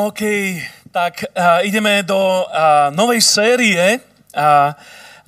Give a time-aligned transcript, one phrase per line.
[0.00, 0.24] OK,
[0.88, 4.00] tak uh, ideme do uh, novej série.
[4.32, 4.72] Uh,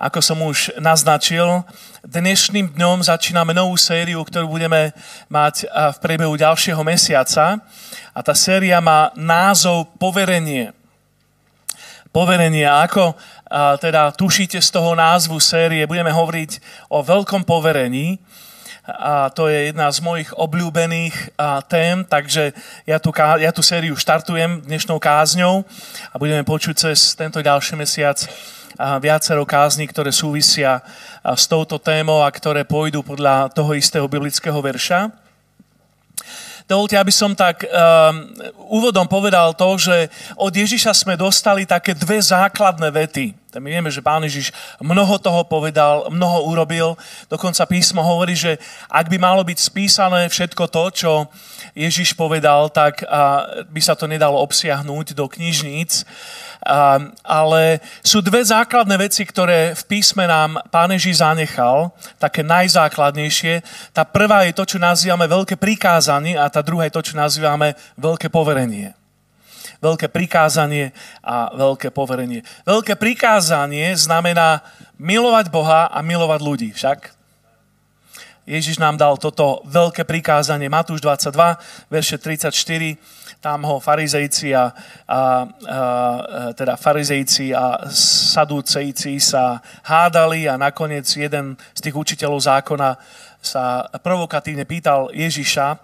[0.00, 1.60] ako som už naznačil,
[2.00, 4.96] dnešným dňom začíname novú sériu, ktorú budeme
[5.28, 7.60] mať v priebehu ďalšieho mesiaca.
[8.16, 10.72] A tá séria má názov Poverenie.
[12.08, 12.64] Poverenie.
[12.64, 13.12] A ako
[13.78, 16.58] teda tušíte z toho názvu série, budeme hovoriť
[16.90, 18.18] o veľkom poverení
[18.82, 22.50] a to je jedna z mojich obľúbených a, tém, takže
[22.82, 25.62] ja tú, ja tú sériu štartujem dnešnou kázňou
[26.10, 28.18] a budeme počuť cez tento ďalší mesiac
[28.74, 30.82] a viacero kázní, ktoré súvisia
[31.22, 35.12] s touto témou a ktoré pôjdu podľa toho istého biblického verša.
[36.66, 37.70] Dovolte, aby som tak um,
[38.70, 44.00] úvodom povedal to, že od Ježiša sme dostali také dve základné vety my vieme, že
[44.00, 46.96] Pán Ježiš mnoho toho povedal, mnoho urobil.
[47.28, 48.56] Dokonca písmo hovorí, že
[48.88, 51.12] ak by malo byť spísané všetko to, čo
[51.76, 53.04] Ježiš povedal, tak
[53.68, 56.06] by sa to nedalo obsiahnuť do knižníc.
[57.26, 61.90] Ale sú dve základné veci, ktoré v písme nám Pán Ježiš zanechal,
[62.22, 63.60] také najzákladnejšie.
[63.90, 67.74] Tá prvá je to, čo nazývame veľké prikázanie a tá druhá je to, čo nazývame
[67.98, 68.94] veľké poverenie
[69.82, 72.46] veľké prikázanie a veľké poverenie.
[72.62, 74.62] Veľké prikázanie znamená
[74.96, 77.10] milovať Boha a milovať ľudí však.
[78.42, 80.66] Ježiš nám dal toto veľké prikázanie.
[80.66, 81.34] Matúš 22,
[81.90, 82.98] verše 34
[83.42, 85.18] tam ho farizejci a, a, a
[86.54, 92.94] teda farizejci a sadúcejci sa hádali a nakoniec jeden z tých učiteľov zákona
[93.42, 95.74] sa provokatívne pýtal Ježiša,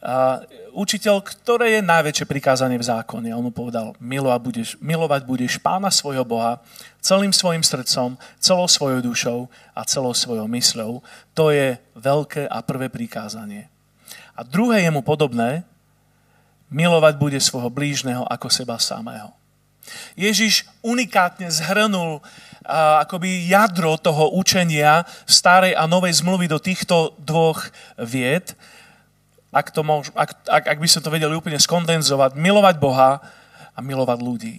[0.00, 0.40] a
[0.72, 3.28] učiteľ, ktoré je najväčšie prikázanie v zákone.
[3.28, 6.64] A on mu povedal, milovať budeš, milovať budeš pána svojho Boha
[7.04, 9.38] celým svojim srdcom, celou svojou dušou
[9.76, 11.04] a celou svojou mysľou.
[11.36, 13.68] To je veľké a prvé prikázanie.
[14.32, 15.68] A druhé je mu podobné,
[16.72, 19.36] milovať bude svojho blížneho ako seba samého.
[20.16, 22.24] Ježiš unikátne zhrnul
[22.64, 27.68] a, akoby jadro toho učenia starej a novej zmluvy do týchto dvoch
[28.00, 28.56] vied
[29.50, 33.18] ak, to môž, ak, ak, ak by sme to vedeli úplne skondenzovať, milovať Boha
[33.74, 34.56] a milovať ľudí.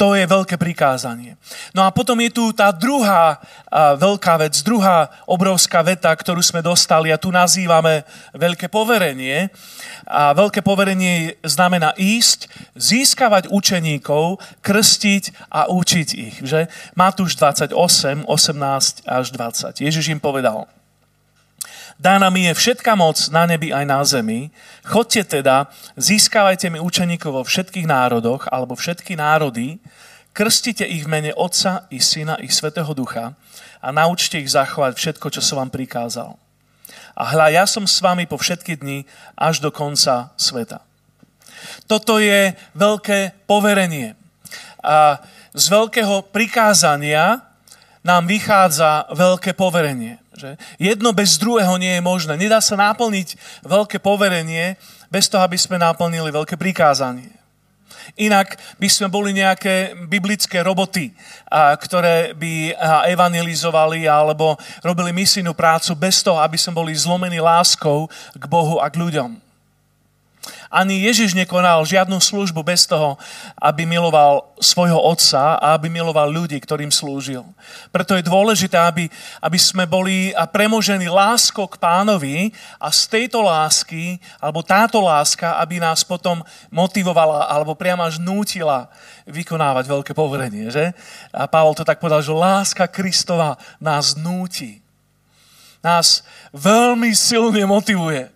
[0.00, 1.36] To je veľké prikázanie.
[1.76, 6.64] No a potom je tu tá druhá a, veľká vec, druhá obrovská veta, ktorú sme
[6.64, 8.02] dostali a tu nazývame
[8.32, 9.52] veľké poverenie.
[10.08, 16.34] A veľké poverenie znamená ísť, získavať učeníkov, krstiť a učiť ich.
[16.40, 16.72] Že?
[16.96, 19.86] Matúš 28, 18 až 20.
[19.86, 20.66] Ježiš im povedal–
[22.02, 24.50] Dána mi je všetka moc na nebi aj na zemi.
[24.82, 29.78] Chodte teda, získavajte mi učeníkov vo všetkých národoch, alebo všetky národy,
[30.34, 33.38] krstite ich v mene Otca i Syna i Svetého Ducha
[33.78, 36.34] a naučte ich zachovať všetko, čo som vám prikázal.
[37.14, 39.06] A hľa, ja som s vami po všetky dni
[39.38, 40.82] až do konca sveta.
[41.86, 44.18] Toto je veľké poverenie.
[44.82, 45.22] A
[45.54, 47.46] z veľkého prikázania
[48.02, 50.21] nám vychádza veľké poverenie.
[50.42, 50.58] Že?
[50.82, 52.34] Jedno bez druhého nie je možné.
[52.34, 54.74] Nedá sa naplniť veľké poverenie
[55.06, 57.30] bez toho, aby sme naplnili veľké prikázanie.
[58.18, 61.14] Inak by sme boli nejaké biblické roboty,
[61.78, 62.74] ktoré by
[63.14, 68.90] evangelizovali alebo robili misijnú prácu bez toho, aby sme boli zlomení láskou k Bohu a
[68.90, 69.38] k ľuďom.
[70.72, 73.14] Ani Ježiš nekonal žiadnu službu bez toho,
[73.62, 77.46] aby miloval svojho otca a aby miloval ľudí, ktorým slúžil.
[77.94, 79.06] Preto je dôležité, aby,
[79.38, 82.50] aby sme boli premožení láskou k pánovi
[82.82, 86.42] a z tejto lásky, alebo táto láska, aby nás potom
[86.74, 88.90] motivovala alebo priamo až nútila
[89.30, 90.74] vykonávať veľké poverenie.
[90.74, 90.90] Že?
[91.30, 94.82] A Pavol to tak povedal, že láska Kristova nás núti.
[95.82, 96.22] Nás
[96.54, 98.30] veľmi silne motivuje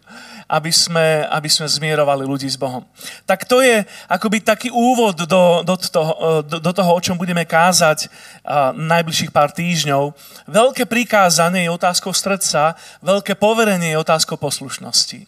[0.47, 2.87] aby sme, aby sme zmierovali ľudí s Bohom.
[3.27, 7.43] Tak to je akoby taký úvod do, do, toho, do, do toho, o čom budeme
[7.43, 10.15] kázať uh, najbližších pár týždňov.
[10.47, 15.27] Veľké prikázanie je otázkou srdca, veľké poverenie je otázkou poslušnosti.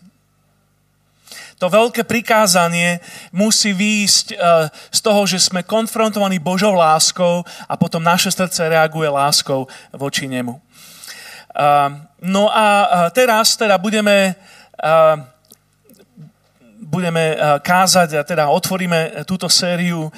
[1.59, 3.03] To veľké prikázanie
[3.35, 9.11] musí výjsť uh, z toho, že sme konfrontovaní Božou láskou a potom naše srdce reaguje
[9.11, 10.62] láskou voči nemu.
[12.23, 14.38] No a teraz teda budeme
[16.79, 20.09] budeme kázať a teda otvoríme túto sériu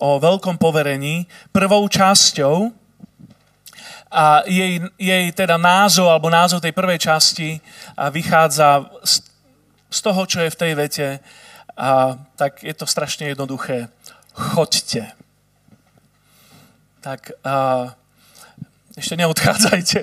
[0.00, 1.28] o veľkom poverení.
[1.52, 2.72] Prvou časťou
[4.14, 7.58] a jej, jej teda názov alebo názov tej prvej časti
[8.14, 9.26] vychádza z,
[9.90, 11.08] z toho, čo je v tej vete.
[11.74, 13.90] A, tak je to strašne jednoduché.
[14.30, 15.10] Choďte.
[17.02, 17.90] Tak a,
[18.94, 19.98] ešte neodchádzajte.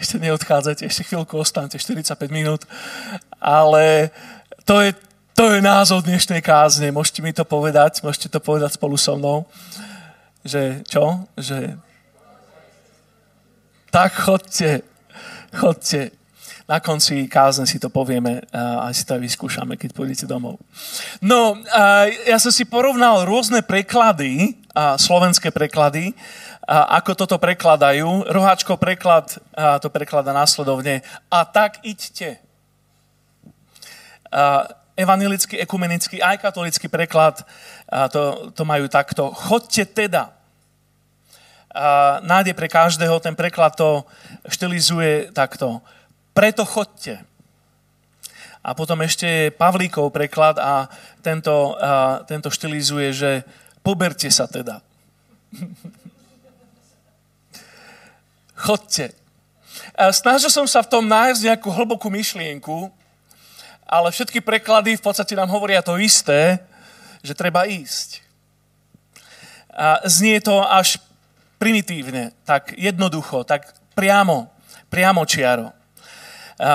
[0.00, 2.64] Ešte neodchádzajte, ešte chvíľku ostante, 45 minút.
[3.40, 4.10] Ale
[4.64, 4.96] to je
[5.38, 6.90] To je názov dnešnej kázne.
[6.90, 9.46] Môžete mi to povedať, môžete to povedať spolu so mnou.
[10.42, 11.30] Že čo?
[11.38, 11.78] Že
[13.94, 14.82] tak chodte,
[15.54, 16.10] chodte.
[16.66, 20.58] Na konci kázne si to povieme a si to aj vyskúšame, keď pôjdete domov.
[21.22, 21.54] No,
[22.26, 26.18] ja som si porovnal rôzne preklady, slovenské preklady,
[26.68, 28.28] ako toto prekladajú.
[28.28, 29.40] Roháčko preklad
[29.80, 31.00] to preklada následovne.
[31.32, 32.36] A tak iďte.
[34.92, 37.40] Evanilický, ekumenický, aj katolický preklad
[38.12, 39.32] to, to majú takto.
[39.32, 40.36] Chodte teda
[42.20, 44.04] nádej pre každého, ten preklad to
[44.48, 45.80] štilizuje takto.
[46.36, 47.24] Preto chodte.
[48.60, 50.92] A potom ešte je Pavlíkov preklad a
[51.24, 53.30] tento, a tento štilizuje, že
[53.80, 54.84] poberte sa teda.
[58.58, 59.14] Chodte.
[59.94, 62.90] A snažil som sa v tom nájsť nejakú hlbokú myšlienku,
[63.86, 66.58] ale všetky preklady v podstate nám hovoria to isté,
[67.22, 68.20] že treba ísť.
[69.70, 70.98] A znie to až
[71.62, 74.50] primitívne, tak jednoducho, tak priamo,
[74.90, 75.70] priamo čiaro.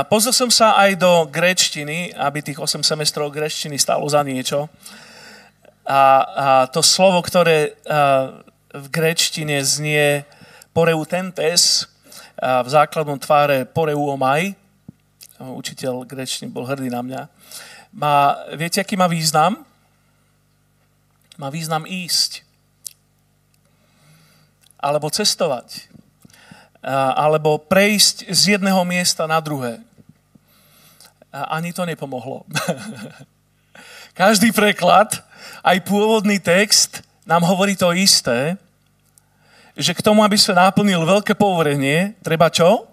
[0.07, 4.71] Pozrel som sa aj do gréčtiny, aby tých 8 semestrov gréčtiny stalo za niečo.
[5.83, 6.01] A, a
[6.71, 7.75] to slovo, ktoré
[8.71, 10.24] v gréčtine znie
[10.74, 11.88] poreutentes,
[12.42, 14.58] v základnom tváre poreuomai,
[15.40, 17.22] učiteľ gréčtiny bol hrdý na mňa,
[17.94, 19.62] má, viete, aký má význam?
[21.38, 22.42] Má význam ísť
[24.84, 25.88] alebo cestovať,
[27.16, 29.80] alebo prejsť z jedného miesta na druhé.
[31.31, 32.44] Ani to nepomohlo.
[34.20, 35.24] Každý preklad,
[35.64, 38.60] aj pôvodný text nám hovorí to isté,
[39.74, 42.86] že k tomu, aby sa naplnil veľké povorenie, treba čo?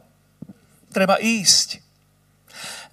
[0.91, 1.81] Treba ísť.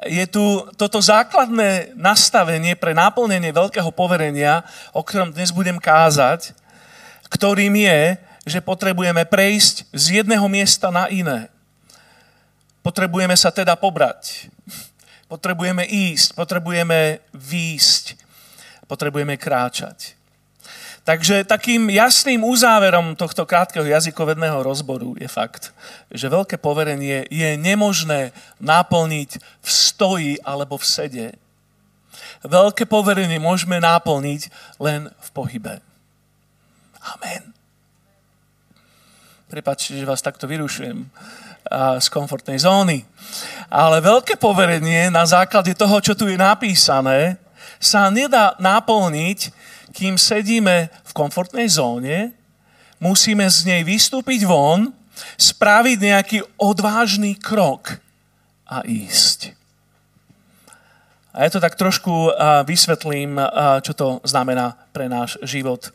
[0.06, 4.62] Je tu toto základné nastavenie pre naplnenie veľkého poverenia,
[4.94, 6.54] o ktorom dnes budem kázať,
[7.32, 8.02] ktorým je,
[8.48, 11.52] že potrebujeme prejsť z jedného miesta na iné.
[12.86, 14.48] Potrebujeme sa teda pobrať.
[15.28, 18.16] Potrebujeme ísť, potrebujeme výjsť,
[18.88, 20.17] potrebujeme kráčať.
[21.08, 25.72] Takže takým jasným uzáverom tohto krátkeho jazykovedného rozboru je fakt,
[26.12, 31.28] že veľké poverenie je nemožné naplniť v stoji alebo v sede.
[32.44, 34.52] Veľké poverenie môžeme naplniť
[34.84, 35.80] len v pohybe.
[37.16, 37.56] Amen.
[39.48, 41.08] Prepačte, že vás takto vyrušujem
[42.04, 43.08] z komfortnej zóny.
[43.72, 47.40] Ale veľké poverenie na základe toho, čo tu je napísané,
[47.80, 49.56] sa nedá naplniť,
[49.98, 52.38] kým sedíme v komfortnej zóne,
[53.02, 54.94] musíme z nej vystúpiť von,
[55.42, 57.98] spraviť nejaký odvážny krok
[58.70, 59.58] a ísť.
[61.34, 62.30] A ja to tak trošku
[62.66, 63.42] vysvetlím,
[63.82, 65.90] čo to znamená pre náš život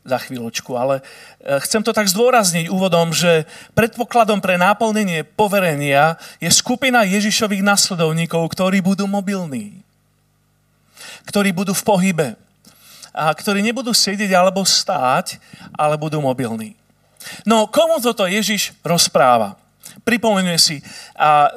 [0.00, 1.04] za chvíľočku, ale
[1.44, 3.44] e, chcem to tak zdôrazniť úvodom, že
[3.76, 9.84] predpokladom pre náplnenie poverenia je skupina Ježišových nasledovníkov, ktorí budú mobilní,
[11.28, 12.28] ktorí budú v pohybe
[13.14, 15.42] a ktorí nebudú sedieť alebo stáť,
[15.74, 16.78] ale budú mobilní.
[17.44, 19.58] No, komu toto Ježiš rozpráva?
[20.06, 20.76] Pripomenuje si,
[21.18, 21.50] a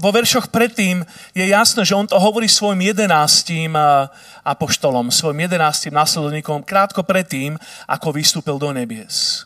[0.00, 1.04] vo veršoch predtým
[1.36, 3.76] je jasné, že on to hovorí svojim jedenáctim
[4.40, 9.44] apoštolom, svojim jedenáctim následovníkom krátko predtým, ako vystúpil do nebies.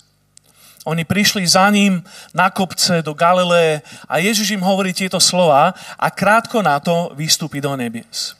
[0.84, 2.04] Oni prišli za ním
[2.36, 7.58] na kopce do Galileje a Ježiš im hovorí tieto slova a krátko na to vystúpi
[7.58, 8.36] do nebies.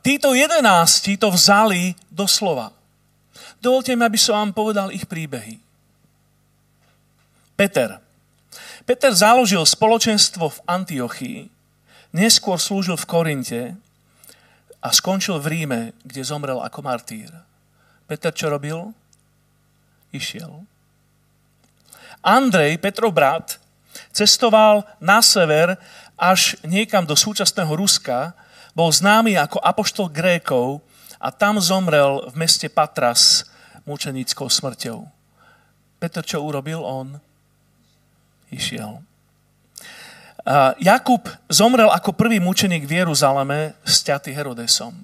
[0.00, 2.72] Títo jedenácti to vzali do slova.
[3.60, 5.60] Dovolte mi, aby som vám povedal ich príbehy.
[7.60, 8.00] Peter,
[8.88, 11.38] Peter založil spoločenstvo v Antiochii,
[12.16, 13.62] neskôr slúžil v Korinte
[14.80, 17.28] a skončil v Ríme, kde zomrel ako martýr.
[18.08, 18.96] Peter čo robil?
[20.10, 20.64] Išiel.
[22.24, 23.60] Andrej, Petrov brat,
[24.16, 25.76] cestoval na sever
[26.16, 28.32] až niekam do súčasného Ruska,
[28.74, 30.82] bol známy ako apoštol Grékov
[31.20, 33.44] a tam zomrel v meste Patras
[33.84, 35.04] mučenickou smrťou.
[36.00, 37.20] Peter čo urobil on?
[38.50, 39.02] išiel.
[40.80, 44.96] Jakub zomrel ako prvý mučeník v Jeruzaleme sťatý Herodesom.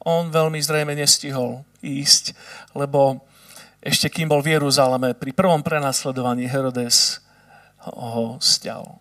[0.00, 2.32] On veľmi zrejme nestihol ísť,
[2.72, 3.20] lebo
[3.84, 7.20] ešte kým bol v Jeruzaleme, pri prvom prenasledovaní Herodes
[7.84, 9.00] ho stial.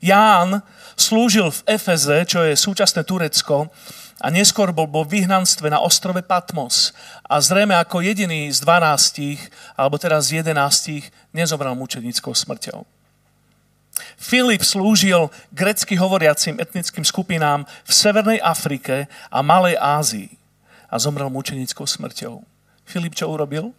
[0.00, 0.62] Ján
[0.96, 3.70] slúžil v Efeze, čo je súčasné Turecko,
[4.22, 6.94] a neskôr bol vo vyhnanstve na ostrove Patmos.
[7.26, 9.42] A zrejme ako jediný z dvanástich,
[9.74, 12.86] alebo teraz z jedenástich, nezobral mučenickou smrťou.
[14.16, 20.30] Filip slúžil grecky hovoriacim etnickým skupinám v Severnej Afrike a Malej Ázii
[20.86, 22.46] a zomrel mučenickou smrťou.
[22.86, 23.74] Filip čo urobil?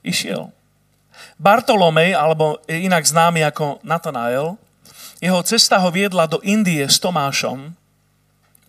[0.00, 0.48] Išiel.
[1.38, 4.54] Bartolomej, alebo inak známy ako Natanael,
[5.18, 7.72] jeho cesta ho viedla do Indie s Tomášom,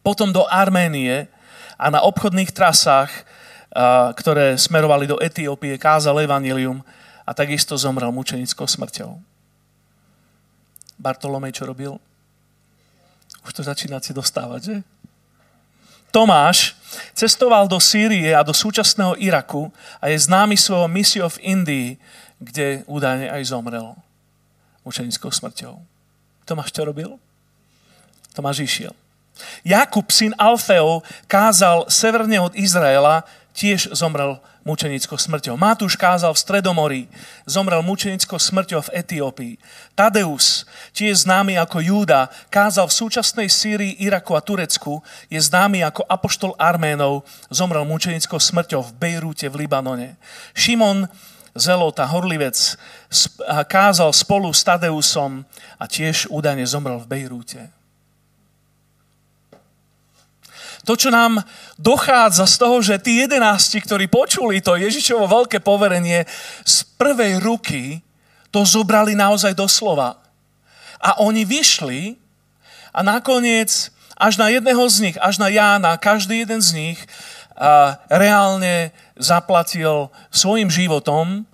[0.05, 1.27] potom do Arménie
[1.75, 3.11] a na obchodných trasách,
[4.15, 6.79] ktoré smerovali do Etiópie, kázal evanilium
[7.27, 9.19] a takisto zomrel mučenickou smrťou.
[10.95, 11.99] Bartolomej čo robil?
[13.43, 14.75] Už to začínate dostávať, že?
[16.15, 16.79] Tomáš
[17.11, 19.67] cestoval do Sýrie a do súčasného Iraku
[19.99, 21.89] a je známy svojou misiou v Indii,
[22.39, 23.95] kde údajne aj zomrel
[24.85, 25.81] mučenickou smrťou.
[26.45, 27.09] Tomáš čo robil?
[28.35, 28.93] Tomáš išiel.
[29.67, 35.55] Jakub, syn Alfeo, kázal severne od Izraela, tiež zomrel mučenickou smrťou.
[35.55, 37.01] Matúš kázal v Stredomorí,
[37.45, 39.53] zomrel mučenickou smrťou v Etiópii.
[39.93, 46.01] Tadeus, tiež známy ako Júda, kázal v súčasnej Sýrii, Iraku a Turecku, je známy ako
[46.09, 50.17] apoštol Arménov, zomrel mučenickou smrťou v Bejrúte v Libanone.
[50.57, 51.05] Šimon
[51.55, 52.75] Zelota, horlivec,
[53.71, 55.47] kázal spolu s Tadeusom
[55.79, 57.71] a tiež údajne zomrel v Bejrúte.
[60.83, 61.41] To, čo nám
[61.79, 66.27] dochádza z toho, že tí jedenácti, ktorí počuli to Ježišovo veľké poverenie
[66.61, 68.05] z prvej ruky,
[68.53, 70.19] to zobrali naozaj doslova.
[71.01, 72.19] A oni vyšli
[72.93, 76.99] a nakoniec až na jedného z nich, až na Jána, každý jeden z nich
[77.55, 81.47] a reálne zaplatil svojim životom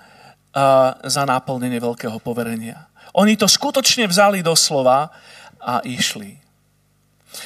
[1.05, 2.89] za náplnenie veľkého poverenia.
[3.15, 5.13] Oni to skutočne vzali do slova
[5.61, 6.41] a išli.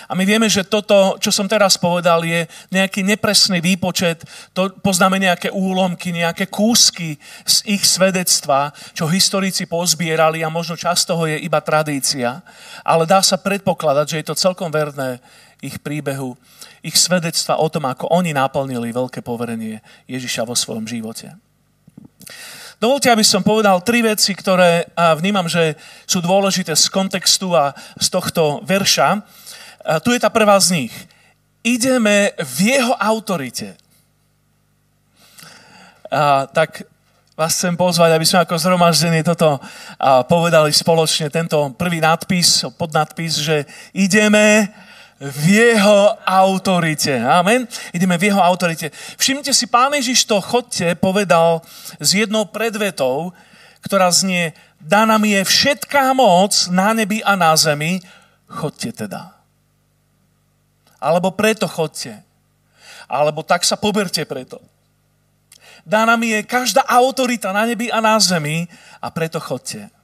[0.09, 5.21] A my vieme, že toto, čo som teraz povedal, je nejaký nepresný výpočet, to poznáme
[5.21, 11.37] nejaké úlomky, nejaké kúsky z ich svedectva, čo historici pozbierali a možno časť toho je
[11.37, 12.41] iba tradícia.
[12.81, 15.21] Ale dá sa predpokladať, že je to celkom verné
[15.63, 16.35] ich príbehu,
[16.85, 21.33] ich svedectva o tom, ako oni naplnili veľké poverenie Ježiša vo svojom živote.
[22.75, 28.07] Dovolte, aby som povedal tri veci, ktoré vnímam, že sú dôležité z kontextu a z
[28.11, 29.23] tohto verša.
[30.03, 30.93] Tu je tá prvá z nich.
[31.63, 33.79] Ideme v jeho autorite.
[36.11, 36.85] A, tak
[37.35, 39.59] vás chcem pozvať, aby sme ako zhromaždení toto
[40.27, 44.71] povedali spoločne, tento prvý nadpis, podnadpis, že ideme
[45.19, 47.15] v jeho autorite.
[47.23, 47.67] Amen.
[47.95, 48.91] Ideme v jeho autorite.
[49.15, 51.63] Všimnite si, pán Ježiš to chodte povedal
[52.03, 53.31] s jednou predvetou,
[53.79, 58.03] ktorá znie, daná mi je všetká moc na nebi a na zemi,
[58.49, 59.31] chodte teda.
[60.99, 62.11] Alebo preto chodte.
[63.05, 64.59] Alebo tak sa poberte preto.
[65.85, 68.65] Dána mi je každá autorita na nebi a na zemi
[68.97, 69.94] a preto chodte.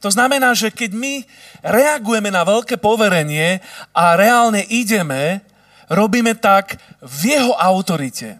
[0.00, 1.14] To znamená, že keď my
[1.62, 3.60] reagujeme na veľké poverenie
[3.96, 5.40] a reálne ideme,
[5.88, 8.38] robíme tak v jeho autorite,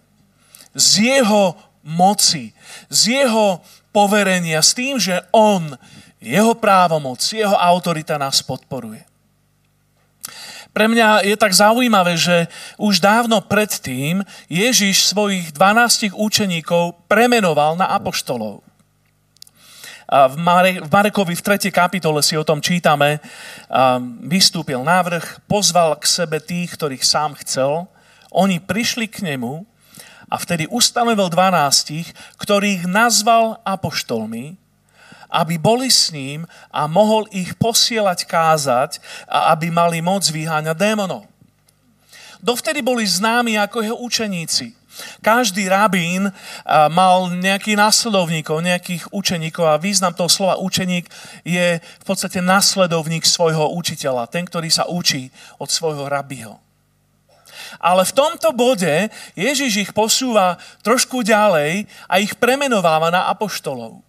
[0.75, 1.55] z jeho
[1.87, 2.51] moci,
[2.91, 3.63] z jeho
[3.95, 5.79] poverenia, s tým, že on,
[6.19, 9.07] jeho právomoc, jeho autorita nás podporuje.
[10.77, 14.21] Pre mňa je tak zaujímavé, že už dávno predtým
[14.53, 18.66] Ježiš svojich 12 učeníkov premenoval na apoštolov.
[20.07, 21.67] V, Mare, v Marekovi v 3.
[21.75, 23.19] kapitole si o tom čítame,
[24.23, 27.91] vystúpil návrh, pozval k sebe tých, ktorých sám chcel,
[28.31, 29.67] oni prišli k nemu
[30.31, 34.55] a vtedy ustanovil 12, ktorých nazval apoštolmi,
[35.27, 41.27] aby boli s ním a mohol ich posielať kázať a aby mali moc vyháňať démonov.
[42.39, 44.71] Dovtedy boli známi ako jeho učeníci.
[45.21, 46.33] Každý rabín
[46.93, 51.05] mal nejakých následovníkov, nejakých učeníkov a význam toho slova učeník
[51.45, 55.29] je v podstate následovník svojho učiteľa, ten, ktorý sa učí
[55.61, 56.57] od svojho rabiho.
[57.83, 64.01] Ale v tomto bode Ježiš ich posúva trošku ďalej a ich premenováva na apoštolov.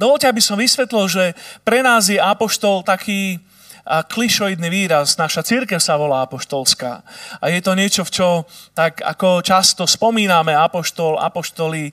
[0.00, 1.24] Dovolte, aby som vysvetlil, že
[1.64, 3.40] pre nás je apoštol taký
[3.88, 5.16] klišoidný výraz.
[5.16, 7.00] Naša církev sa volá apoštolská.
[7.40, 8.28] A je to niečo, v čo
[8.76, 11.88] tak ako často spomíname apoštol, apoštoli,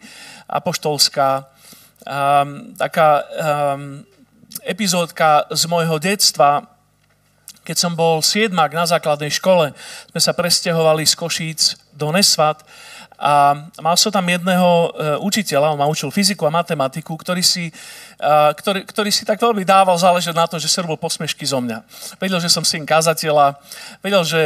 [0.52, 1.48] apoštolská.
[2.06, 4.06] Um, taká um,
[4.62, 6.68] epizódka z môjho detstva,
[7.66, 9.74] keď som bol siedmak na základnej škole,
[10.14, 11.62] sme sa presťahovali z Košíc
[11.98, 12.62] do Nesvat
[13.16, 14.88] a mal som tam jedného e,
[15.24, 17.72] učiteľa, on ma učil fyziku a matematiku, ktorý si,
[18.22, 21.84] ktorý, ktorý si tak veľmi dával záležať na to, že sa robil posmešky zo mňa.
[22.20, 23.60] Vedel, že som syn kazateľa,
[24.00, 24.42] vedel, že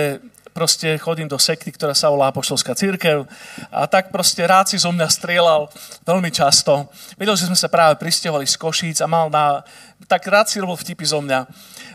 [0.50, 3.24] proste chodím do sekty, ktorá sa volá Apoštolská církev
[3.70, 5.70] a tak proste rád si zo mňa strieľal
[6.04, 6.90] veľmi často.
[7.16, 9.64] Vedel, že sme sa práve pristiovali z Košíc a mal na
[10.10, 11.40] tak rád si robil vtipy zo mňa.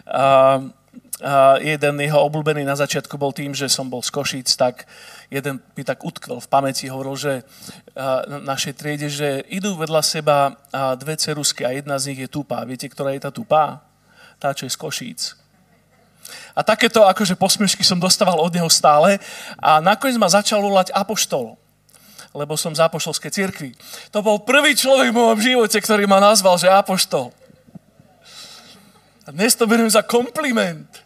[0.06, 0.70] Uh,
[1.24, 4.84] uh, jeden jeho obľúbený na začiatku bol tým, že som bol z Košíc, tak
[5.32, 10.52] jeden mi tak utkvel v pamäti, hovoril, že uh, našej triede, že idú vedľa seba
[10.52, 12.60] uh, dve cerusky a jedna z nich je tupá.
[12.68, 13.80] Viete, ktorá je tá tupá?
[14.36, 15.20] Tá, čo je z Košíc.
[16.52, 19.16] A takéto akože posmiešky som dostával od neho stále
[19.56, 21.56] a nakoniec ma začal volať apoštol
[22.34, 23.70] lebo som z apoštolskej cirkvi.
[24.10, 27.30] To bol prvý človek v mojom živote, ktorý ma nazval, že apoštol.
[29.24, 31.03] A dnes to beriem za kompliment.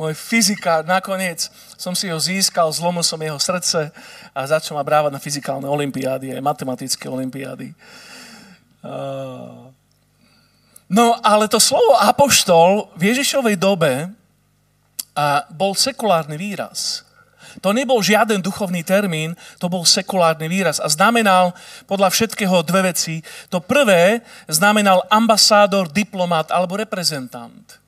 [0.00, 3.92] Môj fyzikár, nakoniec som si ho získal, zlomil som jeho srdce
[4.32, 7.76] a začal ma brávať na fyzikálne olimpiády, aj matematické olimpiády.
[10.88, 14.08] No, ale to slovo apoštol v Ježišovej dobe
[15.52, 17.04] bol sekulárny výraz.
[17.60, 21.52] To nebol žiaden duchovný termín, to bol sekulárny výraz a znamenal
[21.84, 23.20] podľa všetkého dve veci.
[23.52, 27.79] To prvé znamenal ambasádor, diplomat alebo reprezentant.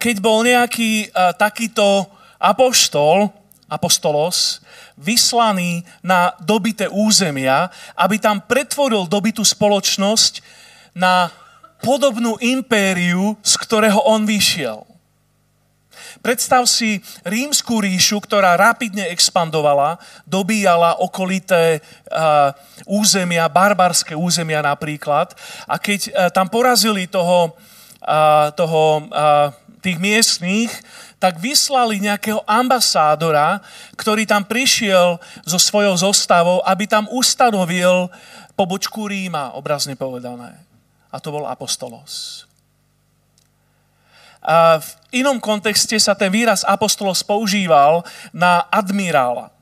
[0.00, 2.08] Keď bol nejaký takýto
[2.40, 3.28] apoštol,
[3.68, 4.60] apostolos,
[4.96, 10.44] vyslaný na dobité územia, aby tam pretvoril dobitú spoločnosť
[10.92, 11.32] na
[11.80, 14.84] podobnú impériu, z ktorého on vyšiel.
[16.22, 22.54] Predstav si rímskú ríšu, ktorá rapidne expandovala, dobíjala okolité uh,
[22.86, 25.34] územia, barbarské územia napríklad.
[25.66, 27.56] A keď uh, tam porazili toho,
[28.58, 29.06] toho
[29.82, 30.70] tých miestných,
[31.22, 33.62] tak vyslali nejakého ambasádora,
[33.94, 38.10] ktorý tam prišiel so svojou zostavou, aby tam ustanovil
[38.58, 40.58] pobočku Ríma, obrazne povedané.
[41.14, 42.46] A to bol Apostolos.
[44.42, 44.90] A v
[45.22, 48.02] inom kontexte sa ten výraz apostolos používal
[48.34, 49.54] na admirála.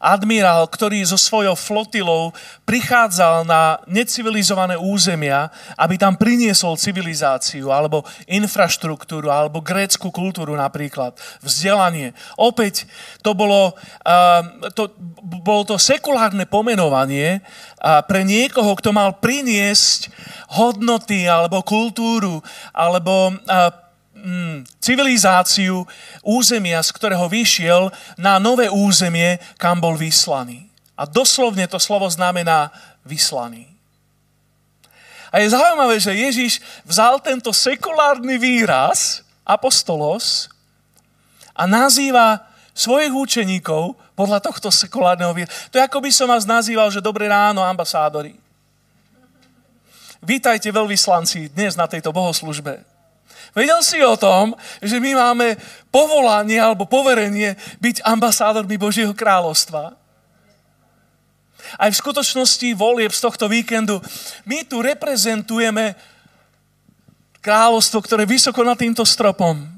[0.00, 2.32] Admirál, ktorý so svojou flotilou
[2.64, 12.16] prichádzal na necivilizované územia, aby tam priniesol civilizáciu, alebo infraštruktúru, alebo grécku kultúru napríklad, vzdelanie.
[12.40, 12.88] Opäť
[13.20, 13.76] to bolo,
[14.72, 14.90] to,
[15.22, 17.44] bolo to sekulárne pomenovanie
[18.08, 20.08] pre niekoho, kto mal priniesť
[20.56, 22.40] hodnoty, alebo kultúru,
[22.72, 23.36] alebo
[24.24, 25.84] mm, civilizáciu
[26.24, 30.64] územia, z ktorého vyšiel, na nové územie, kam bol vyslaný.
[30.96, 32.72] A doslovne to slovo znamená
[33.04, 33.68] vyslaný.
[35.34, 40.46] A je zaujímavé, že Ježiš vzal tento sekulárny výraz, apostolos,
[41.54, 42.42] a nazýva
[42.74, 45.54] svojich učeníkov podľa tohto sekulárneho výrazu.
[45.70, 48.34] To je ako by som vás nazýval, že dobré ráno, ambasádori.
[50.24, 52.93] Vítajte veľvyslanci dnes na tejto bohoslužbe.
[53.54, 55.54] Vedel si o tom, že my máme
[55.94, 59.94] povolanie alebo poverenie byť ambasádormi Božieho kráľovstva?
[61.78, 64.02] Aj v skutočnosti volieb z tohto víkendu
[64.46, 65.94] my tu reprezentujeme
[67.40, 69.73] kráľovstvo, ktoré je vysoko nad týmto stropom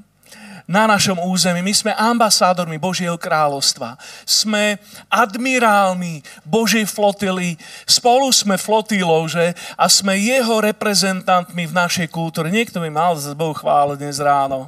[0.67, 1.63] na našom území.
[1.63, 3.95] My sme ambasádormi Božieho kráľovstva.
[4.27, 4.75] Sme
[5.07, 7.55] admirálmi Božej flotily.
[7.87, 9.55] Spolu sme flotilou, že?
[9.79, 12.51] A sme jeho reprezentantmi v našej kultúre.
[12.51, 14.67] Niekto mi mal za Bohu chvále dnes ráno.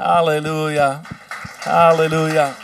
[0.00, 1.04] Halelúja.
[1.68, 2.56] Halelúja.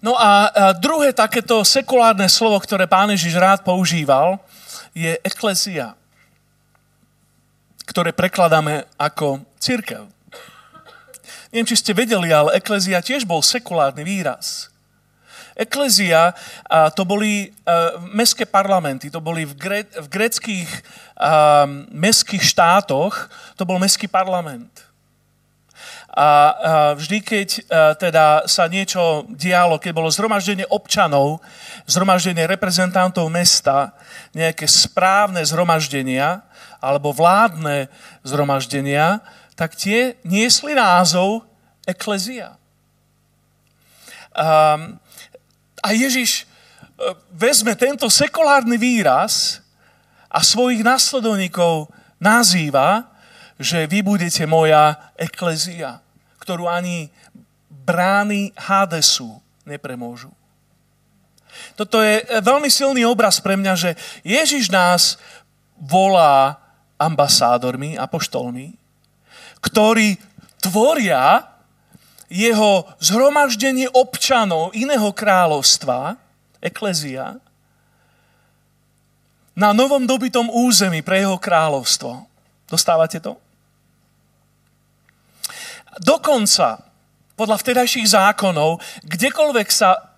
[0.00, 0.48] No a
[0.80, 4.40] druhé takéto sekulárne slovo, ktoré pán Ježiš rád používal,
[4.96, 5.99] je eklesia
[7.90, 10.06] ktoré prekladáme ako církev.
[11.50, 14.70] Neviem, či ste vedeli, ale eklezia tiež bol sekulárny výraz.
[15.58, 16.30] Eklezia
[16.94, 17.50] to boli
[18.14, 20.70] mestské parlamenty, to boli v, gre, v greckých
[21.90, 23.26] mestských štátoch,
[23.58, 24.86] to bol mestský parlament.
[26.10, 27.48] A vždy, keď
[27.98, 31.42] teda sa niečo dialo, keď bolo zhromaždenie občanov,
[31.90, 33.94] zhromaždenie reprezentantov mesta,
[34.34, 36.46] nejaké správne zhromaždenia,
[36.80, 37.86] alebo vládne
[38.24, 39.20] zhromaždenia,
[39.54, 41.44] tak tie niesli názov
[41.84, 42.56] eklezia.
[44.32, 44.96] Um,
[45.84, 46.44] a Ježiš e,
[47.34, 49.60] vezme tento sekulárny výraz
[50.30, 51.90] a svojich následovníkov
[52.22, 53.10] nazýva,
[53.60, 56.00] že vy budete moja eklezia,
[56.40, 57.12] ktorú ani
[57.68, 60.32] brány Hadesu nepremôžu.
[61.74, 63.90] Toto je veľmi silný obraz pre mňa, že
[64.22, 65.20] Ježiš nás
[65.76, 66.60] volá
[67.00, 68.76] ambasádormi, apoštolmi,
[69.64, 70.20] ktorí
[70.60, 71.48] tvoria
[72.28, 76.20] jeho zhromaždenie občanov iného kráľovstva,
[76.60, 77.40] eklezia,
[79.56, 82.28] na novom dobitom území pre jeho kráľovstvo.
[82.70, 83.34] Dostávate to?
[86.00, 86.86] Dokonca,
[87.34, 90.09] podľa vtedajších zákonov, kdekoľvek sa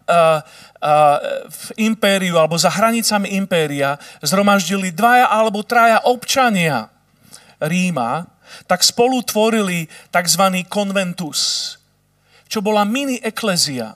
[1.48, 6.90] v impériu alebo za hranicami impéria zhromaždili dvaja alebo traja občania
[7.62, 8.26] Ríma,
[8.66, 10.44] tak spolu tvorili tzv.
[10.66, 11.74] konventus,
[12.50, 13.94] čo bola mini eklezia,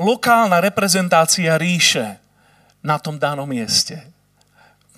[0.00, 2.16] lokálna reprezentácia ríše
[2.80, 4.00] na tom danom mieste.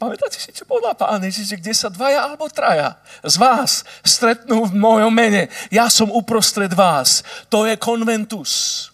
[0.00, 4.64] Pamätáte si, čo povedal pán Ježiš, že kde sa dvaja alebo traja z vás stretnú
[4.64, 5.52] v mojom mene.
[5.68, 7.20] Ja som uprostred vás.
[7.52, 8.88] To je konventus.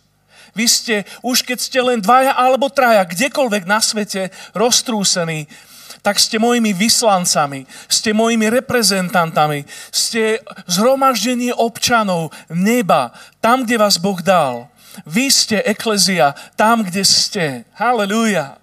[0.56, 5.44] Vy ste, už keď ste len dvaja alebo traja, kdekoľvek na svete roztrúsení,
[6.00, 10.38] tak ste mojimi vyslancami, ste mojimi reprezentantami, ste
[10.70, 13.10] zhromaždenie občanov neba,
[13.42, 14.70] tam, kde vás Boh dal.
[15.04, 17.68] Vy ste eklezia tam, kde ste.
[17.76, 18.56] Halelúja.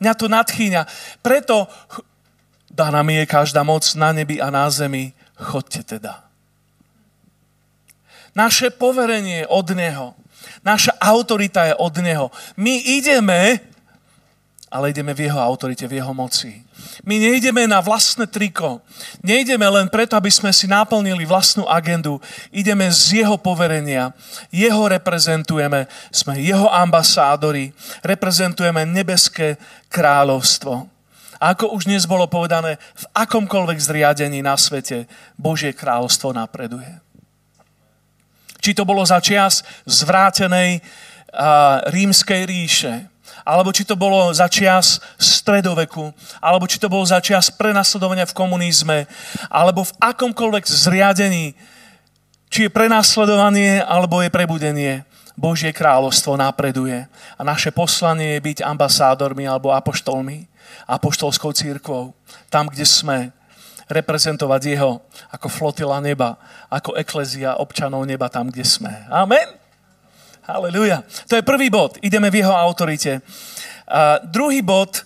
[0.00, 0.82] Mňa to nadchýňa.
[1.20, 1.68] Preto
[2.70, 5.12] daná mi je každá moc na nebi a na zemi.
[5.34, 6.24] Chodte teda.
[8.38, 10.14] Naše poverenie od Neho.
[10.64, 12.32] Naša autorita je od Neho.
[12.56, 13.60] My ideme,
[14.72, 16.64] ale ideme v Jeho autorite, v Jeho moci.
[17.04, 18.80] My nejdeme na vlastné triko.
[19.20, 22.16] Nejdeme len preto, aby sme si naplnili vlastnú agendu.
[22.48, 24.16] Ideme z Jeho poverenia.
[24.48, 25.84] Jeho reprezentujeme.
[26.08, 27.76] Sme Jeho ambasádori.
[28.00, 29.60] Reprezentujeme nebeské
[29.92, 30.88] kráľovstvo.
[31.44, 35.04] A ako už dnes bolo povedané, v akomkoľvek zriadení na svete
[35.36, 37.03] Božie kráľovstvo napreduje.
[38.64, 43.12] Či to bolo za čias zvrátenej uh, rímskej ríše,
[43.44, 48.32] alebo či to bolo za čias stredoveku, alebo či to bolo za čias prenasledovania v
[48.32, 49.04] komunizme,
[49.52, 51.52] alebo v akomkoľvek zriadení,
[52.48, 55.04] či je prenasledovanie, alebo je prebudenie.
[55.36, 57.04] Božie kráľovstvo napreduje.
[57.36, 60.46] A naše poslanie je byť ambasádormi alebo apoštolmi,
[60.86, 62.14] apoštolskou církvou.
[62.48, 63.34] Tam, kde sme,
[63.88, 66.40] reprezentovať Jeho ako flotila neba,
[66.72, 68.92] ako eklezia občanov neba tam, kde sme.
[69.12, 69.46] Amen.
[70.44, 71.00] Halleluja.
[71.28, 71.96] To je prvý bod.
[72.04, 73.24] Ideme v jeho autorite.
[73.88, 75.04] A druhý bod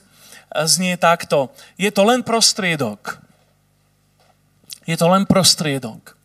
[0.66, 1.54] znie takto.
[1.78, 3.22] Je to len prostriedok.
[4.82, 6.18] Je to len prostriedok.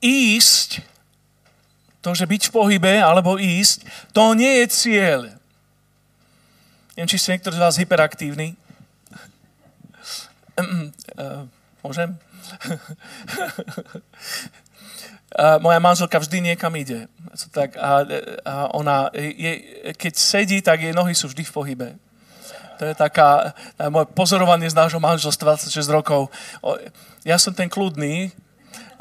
[0.00, 0.84] Ísť,
[2.04, 5.20] to, že byť v pohybe alebo ísť, to nie je cieľ.
[6.94, 8.54] Neviem, či ste niektorí z vás hyperaktívni.
[11.84, 12.16] Môžem?
[15.60, 17.10] moja manželka vždy niekam ide.
[17.50, 18.06] Tak, a,
[18.46, 19.52] a ona, je,
[19.98, 21.88] keď sedí, tak jej nohy sú vždy v pohybe.
[22.78, 23.54] To je taká,
[23.90, 26.30] moje pozorovanie z nášho manželstva 26 rokov.
[27.22, 28.34] Ja som ten kľudný,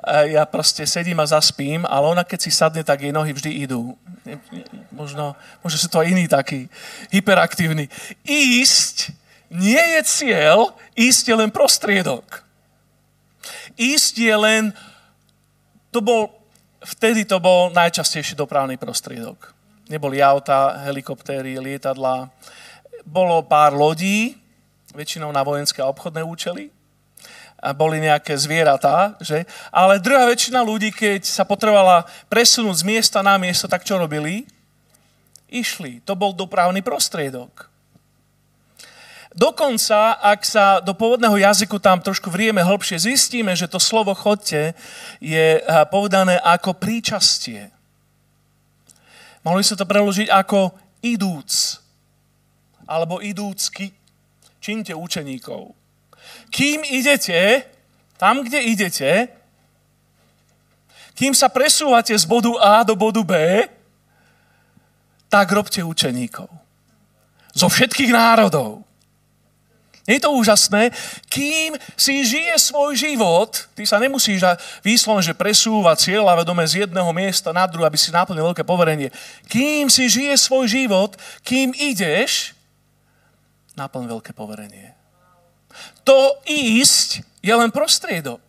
[0.05, 3.97] ja proste sedím a zaspím, ale ona keď si sadne, tak jej nohy vždy idú.
[4.91, 6.69] Možno, možno sú to iní takí,
[7.09, 7.87] hyperaktívni.
[8.27, 9.15] Ísť
[9.53, 12.41] nie je cieľ, ísť je len prostriedok.
[13.77, 14.63] Ísť je len
[15.93, 16.33] to bol,
[16.81, 19.53] vtedy to bol najčastejší dopravný prostriedok.
[19.93, 22.33] Neboli auta, helikoptéry, lietadla.
[23.05, 24.33] Bolo pár lodí,
[24.97, 26.73] väčšinou na vojenské a obchodné účely.
[27.63, 29.47] A boli nejaké zvieratá, že?
[29.71, 34.43] Ale druhá väčšina ľudí, keď sa potrebovala presunúť z miesta na miesto, tak čo robili?
[35.47, 36.01] Išli.
[36.03, 37.72] To bol dopravný prostriedok.
[39.33, 44.77] Dokonca, ak sa do pôvodného jazyku tam trošku vrieme hĺbšie, zistíme, že to slovo chodte
[45.17, 47.73] je eh, povedané ako príčastie.
[49.41, 51.81] Mohli sa to preložiť ako idúc,
[52.87, 53.91] alebo idúcky.
[54.63, 55.75] Čínte učeníkov.
[56.47, 57.67] Kým idete,
[58.15, 59.27] tam, kde idete,
[61.13, 63.33] kým sa presúvate z bodu A do bodu B,
[65.27, 66.47] tak robte učeníkov.
[67.53, 68.85] Zo všetkých národov.
[70.03, 70.91] Nie je to úžasné?
[71.31, 74.43] Kým si žije svoj život, ty sa nemusíš
[74.83, 79.15] výslovne, že presúvať cieľa vedome z jedného miesta na druhé, aby si naplnil veľké poverenie.
[79.47, 81.15] Kým si žije svoj život,
[81.47, 82.51] kým ideš,
[83.79, 84.91] naplň veľké poverenie.
[86.03, 88.43] To ísť je len prostriedok.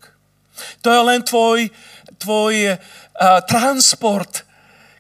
[0.83, 1.71] To je len tvoj,
[2.19, 2.79] tvoj uh,
[3.47, 4.43] transport.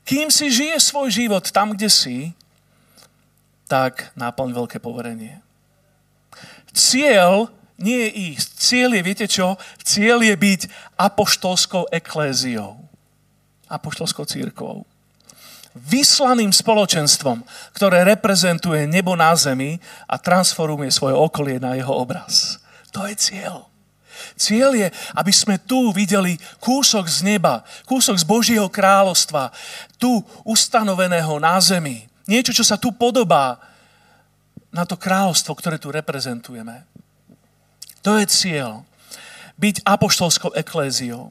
[0.06, 2.30] Kým si žije svoj život tam, kde si,
[3.66, 5.43] tak naplň veľké poverenie.
[6.74, 8.48] Cieľ nie je ísť.
[8.58, 9.54] Cieľ je, viete čo?
[9.82, 10.60] Cieľ je byť
[10.98, 12.82] apoštolskou ekléziou.
[13.70, 14.82] Apoštolskou církvou.
[15.74, 17.42] Vyslaným spoločenstvom,
[17.74, 22.62] ktoré reprezentuje nebo na zemi a transformuje svoje okolie na jeho obraz.
[22.94, 23.66] To je cieľ.
[24.38, 29.50] Cieľ je, aby sme tu videli kúsok z neba, kúsok z Božieho kráľovstva,
[29.98, 32.06] tu ustanoveného na zemi.
[32.30, 33.58] Niečo, čo sa tu podobá
[34.74, 36.82] na to kráľovstvo, ktoré tu reprezentujeme.
[38.02, 38.82] To je cieľ.
[39.54, 41.30] Byť apoštolskou ekléziou.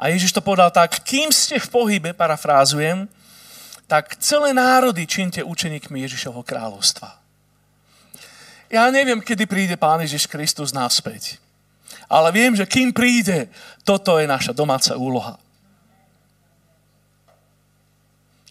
[0.00, 3.04] A Ježiš to povedal tak, kým ste v pohybe, parafrázujem,
[3.86, 7.20] tak celé národy činte učeníkmi Ježišovho kráľovstva.
[8.66, 11.38] Ja neviem, kedy príde Pán Ježiš Kristus naspäť.
[12.10, 13.46] Ale viem, že kým príde,
[13.86, 15.38] toto je naša domáca úloha.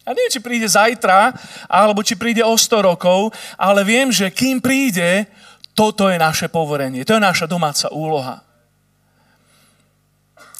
[0.06, 1.34] Ja neviem, či príde zajtra,
[1.66, 5.26] alebo či príde o 100 rokov, ale viem, že kým príde,
[5.74, 7.02] toto je naše povorenie.
[7.02, 8.46] To je naša domáca úloha.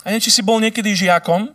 [0.03, 1.55] A neviem, či si bol niekedy žiakom,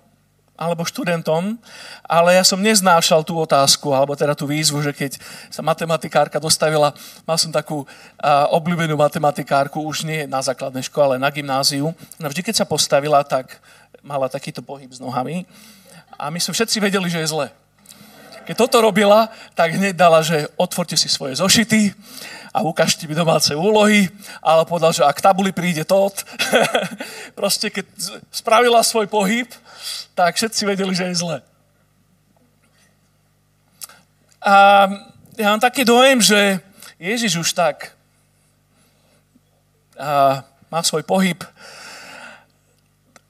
[0.62, 1.58] alebo študentom,
[2.06, 5.17] ale ja som neznášal tú otázku, alebo teda tú výzvu, že keď
[5.49, 6.93] sa matematikárka dostavila,
[7.25, 11.91] mal som takú uh, obľúbenú matematikárku, už nie na základnej škole, ale na gymnáziu.
[12.21, 13.60] No vždy, keď sa postavila, tak
[13.99, 15.49] mala takýto pohyb s nohami.
[16.15, 17.47] A my sme všetci vedeli, že je zle.
[18.52, 21.96] Keď toto robila, tak hneď dala, že otvorte si svoje zošity
[22.52, 24.12] a ukážte mi domáce úlohy,
[24.44, 26.28] ale povedal, že ak tabuli príde tot,
[27.40, 27.88] proste keď
[28.28, 29.48] spravila svoj pohyb,
[30.20, 31.40] tak všetci vedeli, že je zle.
[34.44, 34.56] A
[35.40, 36.60] ja mám taký dojem, že
[37.00, 37.96] Ježiš už tak
[39.96, 41.40] a má svoj pohyb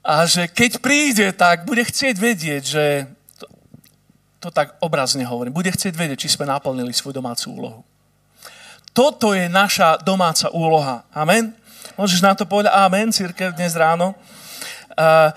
[0.02, 3.06] a že keď príde, tak bude chcieť vedieť, že
[4.42, 7.80] to, tak obrazne hovorím, bude chcieť vedieť, či sme naplnili svoju domácu úlohu.
[8.90, 11.06] Toto je naša domáca úloha.
[11.14, 11.54] Amen?
[11.94, 14.18] Môžeš na to povedať amen, církev, dnes ráno?
[14.98, 15.30] Uh,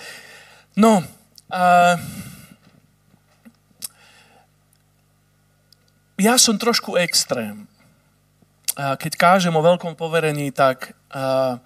[0.74, 1.06] no,
[1.46, 2.02] Uh,
[6.18, 7.70] ja som trošku extrém.
[8.74, 11.62] Uh, keď kážem o veľkom poverení, tak uh,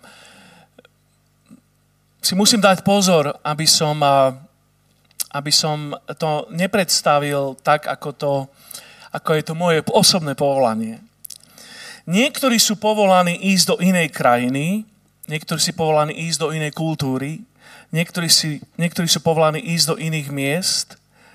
[2.19, 4.36] si musím dať pozor, aby som, uh,
[5.30, 8.34] aby som to nepredstavil tak, ako, to,
[9.13, 11.02] ako je to moje osobné povolanie.
[12.10, 14.82] Niektorí sú povolaní ísť do inej krajiny,
[15.30, 17.46] niektorí sú povolaní ísť do inej kultúry,
[17.89, 20.88] Niektorí, si, niektorí sú povolaní ísť do iných miest,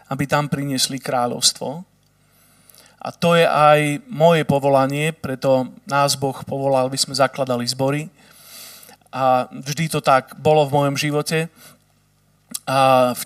[0.07, 1.83] aby tam priniesli kráľovstvo.
[3.05, 8.07] A to je aj moje povolanie, preto nás Boh povolal, aby sme zakladali zbory.
[9.11, 11.51] A vždy to tak bolo v mojom živote.
[12.65, 13.23] A v,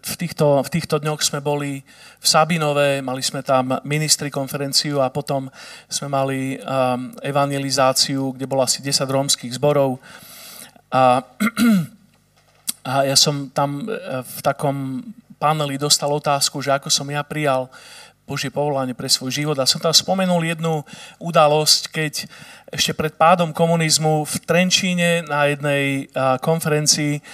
[0.00, 1.84] v, týchto, v týchto dňoch sme boli
[2.18, 5.52] v Sabinove, mali sme tam ministri konferenciu a potom
[5.92, 10.00] sme mali um, evangelizáciu, kde bolo asi 10 rómskych zborov.
[10.88, 11.20] A
[12.88, 13.92] A ja som tam e,
[14.24, 15.04] v takom
[15.36, 17.68] paneli dostal otázku, že ako som ja prijal
[18.28, 19.56] Božie povolanie pre svoj život.
[19.56, 20.84] A som tam spomenul jednu
[21.16, 22.28] udalosť, keď
[22.68, 26.12] ešte pred pádom komunizmu v Trenčíne na jednej
[26.44, 27.24] konferencii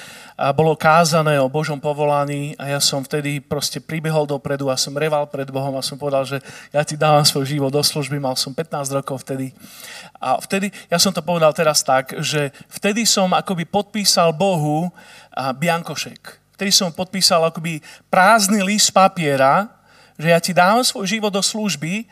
[0.54, 5.26] bolo kázané o Božom povolaní a ja som vtedy proste pribehol dopredu a som reval
[5.26, 6.38] pred Bohom a som povedal, že
[6.70, 9.50] ja ti dávam svoj život do služby, mal som 15 rokov vtedy.
[10.22, 14.90] A vtedy, ja som to povedal teraz tak, že vtedy som akoby podpísal Bohu
[15.34, 16.42] biankošek.
[16.54, 19.73] Vtedy som podpísal akoby prázdny list papiera,
[20.18, 22.06] že ja ti dám svoj život do služby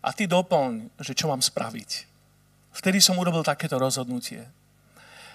[0.00, 2.08] a ty doplň, že čo mám spraviť.
[2.72, 4.46] Vtedy som urobil takéto rozhodnutie.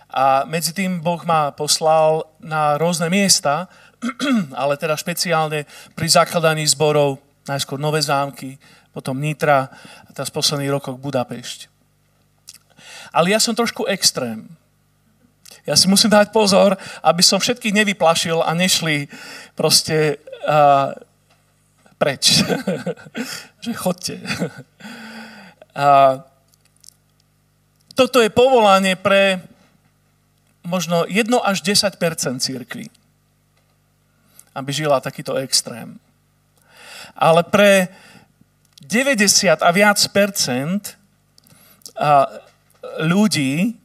[0.09, 3.67] A medzi tým Boh ma poslal na rôzne miesta,
[4.61, 5.65] ale teda špeciálne
[5.97, 7.17] pri zakladaní zborov,
[7.49, 8.57] najskôr Nové zámky,
[8.93, 9.67] potom Nitra
[10.05, 11.67] a teraz v posledných rokoch Budapešť.
[13.11, 14.47] Ale ja som trošku extrém.
[15.65, 19.09] Ja si musím dať pozor, aby som všetkých nevyplašil a nešli
[19.57, 20.93] proste uh,
[21.97, 22.43] preč.
[23.65, 24.19] že chodte.
[25.75, 26.21] uh,
[27.95, 29.39] toto je povolanie pre
[30.65, 31.95] možno 1 až 10%
[32.41, 32.89] církvy,
[34.51, 36.01] aby žila takýto extrém.
[37.15, 37.87] Ale pre
[38.83, 40.99] 90 a viac percent
[42.99, 43.79] ľudí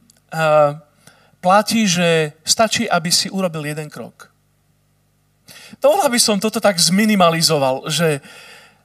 [1.39, 4.30] platí, že stačí, aby si urobil jeden krok.
[5.81, 8.21] Dovol, aby som toto tak zminimalizoval, že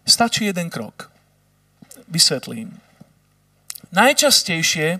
[0.08, 1.12] stačí jeden krok.
[2.08, 2.72] Vysvetlím.
[3.92, 4.98] Najčastejšie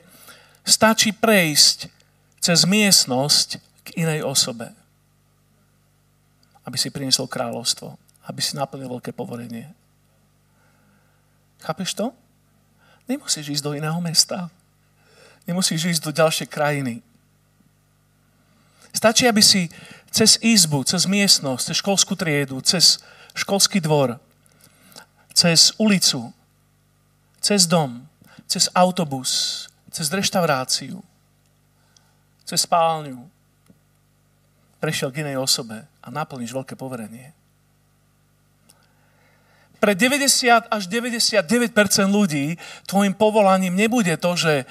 [0.61, 1.89] stačí prejsť
[2.45, 3.49] cez miestnosť
[3.89, 4.77] k inej osobe,
[6.69, 7.97] aby si priniesol kráľovstvo,
[8.29, 9.73] aby si naplnil veľké povorenie.
[11.65, 12.13] Chápeš to?
[13.09, 14.51] Nemusíš ísť do iného mesta.
[15.47, 17.01] Nemusíš ísť do ďalšej krajiny.
[18.91, 19.71] Stačí, aby si
[20.11, 23.01] cez izbu, cez miestnosť, cez školskú triedu, cez
[23.37, 24.17] školský dvor,
[25.37, 26.33] cez ulicu,
[27.41, 28.09] cez dom,
[28.49, 31.05] cez autobus, cez reštauráciu,
[32.47, 33.29] cez spálňu
[34.81, 37.35] prešiel k inej osobe a naplníš veľké poverenie.
[39.77, 41.45] Pre 90 až 99%
[42.09, 42.57] ľudí
[42.89, 44.65] tvojim povolaním nebude to, že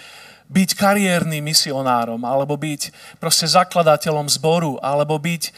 [0.45, 5.53] byť kariérnym misionárom, alebo byť proste zakladateľom zboru, alebo byť uh,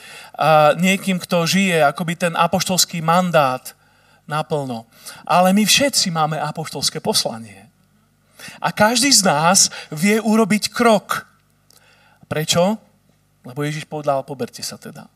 [0.80, 3.76] niekým, kto žije akoby ten apoštolský mandát
[4.24, 4.88] naplno.
[5.28, 7.68] Ale my všetci máme apoštolské poslanie.
[8.64, 11.28] A každý z nás vie urobiť krok.
[12.32, 12.80] Prečo?
[13.44, 15.08] Lebo Ježiš povedal, poberte sa teda.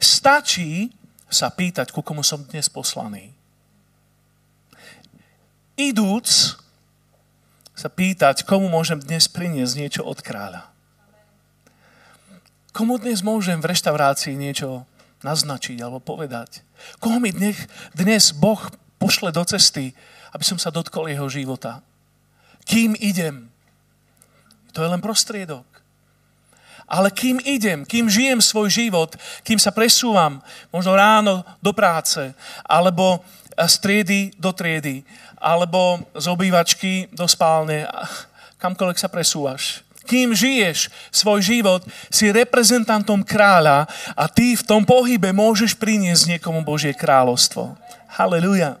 [0.00, 0.92] Stačí
[1.28, 3.32] sa pýtať, ku komu som dnes poslaný.
[5.76, 6.56] Idúc
[7.78, 10.66] sa pýtať, komu môžem dnes priniesť niečo od kráľa.
[12.74, 14.82] Komu dnes môžem v reštaurácii niečo
[15.22, 16.66] naznačiť alebo povedať?
[16.98, 17.54] Koho mi dnes,
[17.94, 18.58] dnes Boh
[18.98, 19.94] pošle do cesty,
[20.34, 21.78] aby som sa dotkol jeho života?
[22.66, 23.46] Kým idem?
[24.74, 25.64] To je len prostriedok.
[26.90, 29.14] Ale kým idem, kým žijem svoj život,
[29.46, 30.42] kým sa presúvam,
[30.74, 32.34] možno ráno do práce,
[32.66, 33.22] alebo
[33.54, 35.02] z triedy do triedy,
[35.38, 37.86] alebo z obývačky do spálne,
[38.58, 43.84] kamkoľvek sa presúvaš kým žiješ svoj život, si reprezentantom kráľa
[44.16, 47.76] a ty v tom pohybe môžeš priniesť niekomu Božie kráľovstvo.
[48.16, 48.80] Halleluja.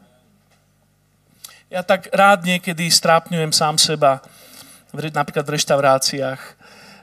[1.68, 4.24] Ja tak rád niekedy strápňujem sám seba,
[4.96, 6.40] napríklad v reštauráciách,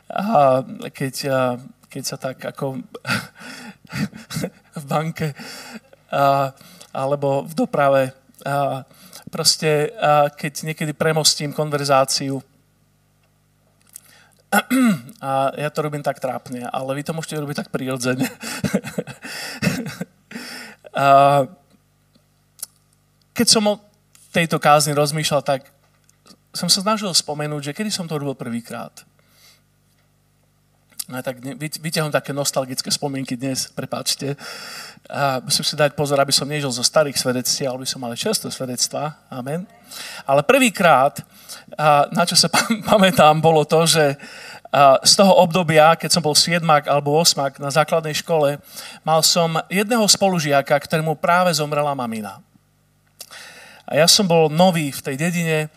[0.10, 1.16] a keď,
[1.86, 2.82] keď sa tak ako
[4.82, 5.38] v banke
[6.90, 8.86] alebo v doprave a,
[9.34, 9.90] proste,
[10.38, 12.40] keď niekedy premostím konverzáciu
[15.26, 18.24] a ja to robím tak trápne, ale vy to môžete robiť tak prirodzene.
[20.96, 21.08] a
[23.36, 23.82] keď som o
[24.32, 25.68] tejto kázni rozmýšľal, tak
[26.56, 29.04] som sa snažil spomenúť, že kedy som to robil prvýkrát.
[31.06, 34.34] No tak vyťahom také nostalgické spomienky dnes, prepáčte.
[35.06, 38.18] A musím si dať pozor, aby som nežil zo starých svedectví, ale by som mal
[38.18, 39.14] často svedectva.
[39.30, 39.70] Amen.
[40.26, 41.22] Ale prvýkrát,
[42.10, 42.50] na čo sa
[42.90, 44.18] pamätám, bolo to, že
[45.06, 48.58] z toho obdobia, keď som bol 7 alebo 8 na základnej škole,
[49.06, 52.42] mal som jedného spolužiaka, ktorému práve zomrela mamina.
[53.86, 55.70] A ja som bol nový v tej dedine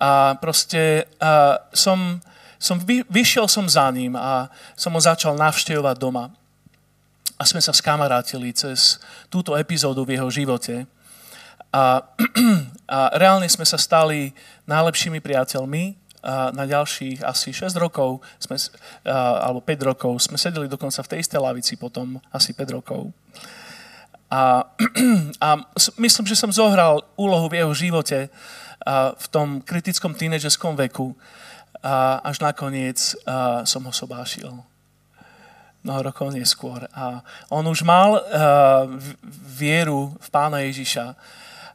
[0.00, 2.24] a proste a som
[2.62, 4.46] som vy, vyšiel som za ním a
[4.78, 6.30] som ho začal navštevovať doma.
[7.34, 10.86] A sme sa skamarátili cez túto epizódu v jeho živote.
[11.74, 12.06] A,
[12.86, 14.30] a reálne sme sa stali
[14.70, 18.54] najlepšími priateľmi a na ďalších asi 6 rokov, sme,
[19.10, 23.10] a, alebo 5 rokov, sme sedeli dokonca v tej istej lavici potom asi 5 rokov.
[24.30, 24.70] A,
[25.46, 25.48] a
[25.98, 28.30] myslím, že som zohral úlohu v jeho živote
[28.86, 31.18] a, v tom kritickom tínežerskom veku,
[31.82, 34.54] a až nakoniec a, som ho sobášil.
[35.82, 36.86] Mnoho rokov neskôr.
[36.94, 38.22] A on už mal a,
[39.58, 41.18] vieru v pána Ježiša,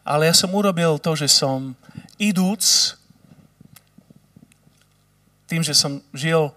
[0.07, 1.75] ale ja som urobil to, že som
[2.15, 2.95] idúc
[5.47, 6.51] tým, že som žil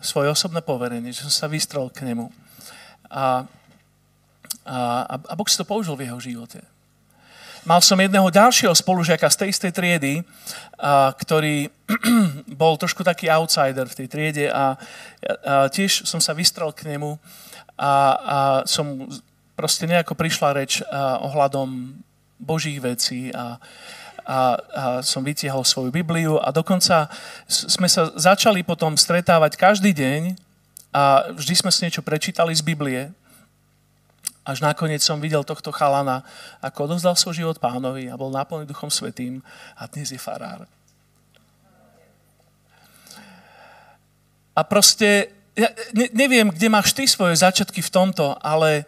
[0.00, 2.32] svoje osobné poverenie, že som sa vystrel k nemu.
[3.12, 3.44] A,
[4.64, 4.76] a,
[5.16, 6.64] a Boh si to použil v jeho živote.
[7.68, 10.14] Mal som jedného ďalšieho spolužiaka z tej istej triedy,
[10.80, 11.68] a, ktorý
[12.60, 14.80] bol trošku taký outsider v tej triede a,
[15.44, 17.20] a tiež som sa vystrel k nemu
[17.76, 17.92] a, a
[18.64, 19.04] som
[19.52, 22.00] proste nejako prišla reč a, ohľadom
[22.40, 23.60] Božích vecí a,
[24.24, 24.38] a, a
[25.04, 27.12] som vytiahol svoju Bibliu a dokonca
[27.44, 30.32] sme sa začali potom stretávať každý deň
[30.96, 33.12] a vždy sme si niečo prečítali z Biblie
[34.44, 36.24] až nakoniec som videl tohto chalana,
[36.64, 39.44] ako odovzdal svoj život pánovi a bol naplný Duchom Svetým
[39.76, 40.64] a dnes je farár.
[44.56, 48.84] A proste, ja ne, neviem, kde máš ty svoje začiatky v tomto, ale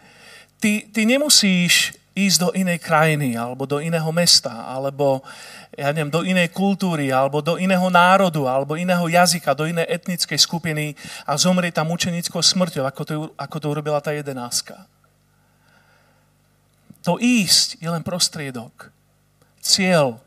[0.59, 5.25] ty, ty nemusíš ísť do inej krajiny, alebo do iného mesta, alebo
[5.73, 10.37] ja neviem, do inej kultúry, alebo do iného národu, alebo iného jazyka, do inej etnickej
[10.37, 10.93] skupiny
[11.25, 14.85] a zomrieť tam učenickou smrťou, ako to, ako to urobila tá jedenáska.
[17.03, 18.91] To ísť je len prostriedok.
[19.59, 20.19] Cieľ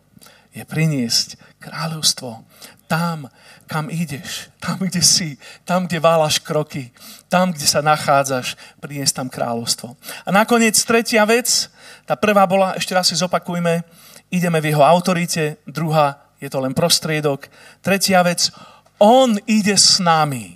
[0.52, 2.44] je priniesť kráľovstvo
[2.86, 3.28] tam,
[3.66, 6.94] kam ideš, tam, kde si, tam, kde válaš kroky,
[7.28, 9.98] tam, kde sa nachádzaš, priniesť tam kráľovstvo.
[10.22, 11.66] A nakoniec tretia vec,
[12.06, 13.82] tá prvá bola, ešte raz si zopakujme,
[14.30, 17.50] ideme v jeho autorite, druhá, je to len prostriedok.
[17.82, 18.54] Tretia vec,
[19.02, 20.55] on ide s nami.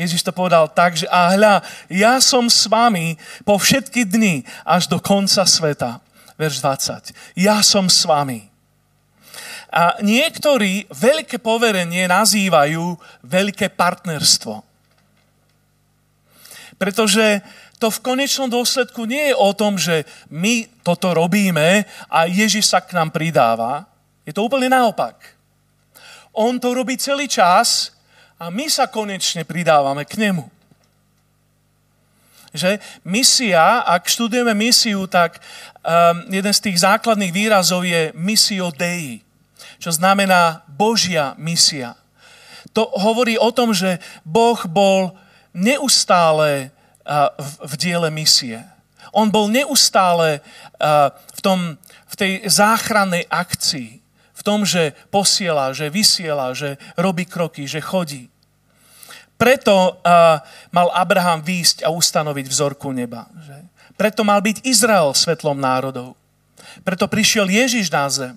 [0.00, 1.60] Ježiš to povedal tak, že a hľa,
[1.92, 6.00] ja som s vami po všetky dny až do konca sveta.
[6.40, 7.36] Verš 20.
[7.36, 8.48] Ja som s vami.
[9.68, 12.96] A niektorí veľké poverenie nazývajú
[13.28, 14.64] veľké partnerstvo.
[16.80, 17.44] Pretože
[17.76, 22.80] to v konečnom dôsledku nie je o tom, že my toto robíme a Ježiš sa
[22.80, 23.84] k nám pridáva.
[24.24, 25.36] Je to úplne naopak.
[26.32, 27.92] On to robí celý čas
[28.40, 30.48] a my sa konečne pridávame k nemu.
[32.56, 39.20] Že misia, ak študujeme misiu, tak um, jeden z tých základných výrazov je misio Dei,
[39.76, 41.94] čo znamená Božia misia.
[42.72, 45.14] To hovorí o tom, že Boh bol
[45.52, 46.72] neustále
[47.04, 48.64] uh, v, v diele misie.
[49.12, 50.40] On bol neustále
[50.80, 51.58] uh, v, tom,
[52.08, 53.99] v tej záchrannej akcii,
[54.40, 58.32] v tom, že posiela, že vysiela, že robí kroky, že chodí.
[59.36, 60.40] Preto uh,
[60.72, 63.28] mal Abraham výjsť a ustanoviť vzorku neba.
[63.44, 63.56] Že?
[64.00, 66.16] Preto mal byť Izrael svetlom národov.
[66.80, 68.34] Preto prišiel Ježiš na zem.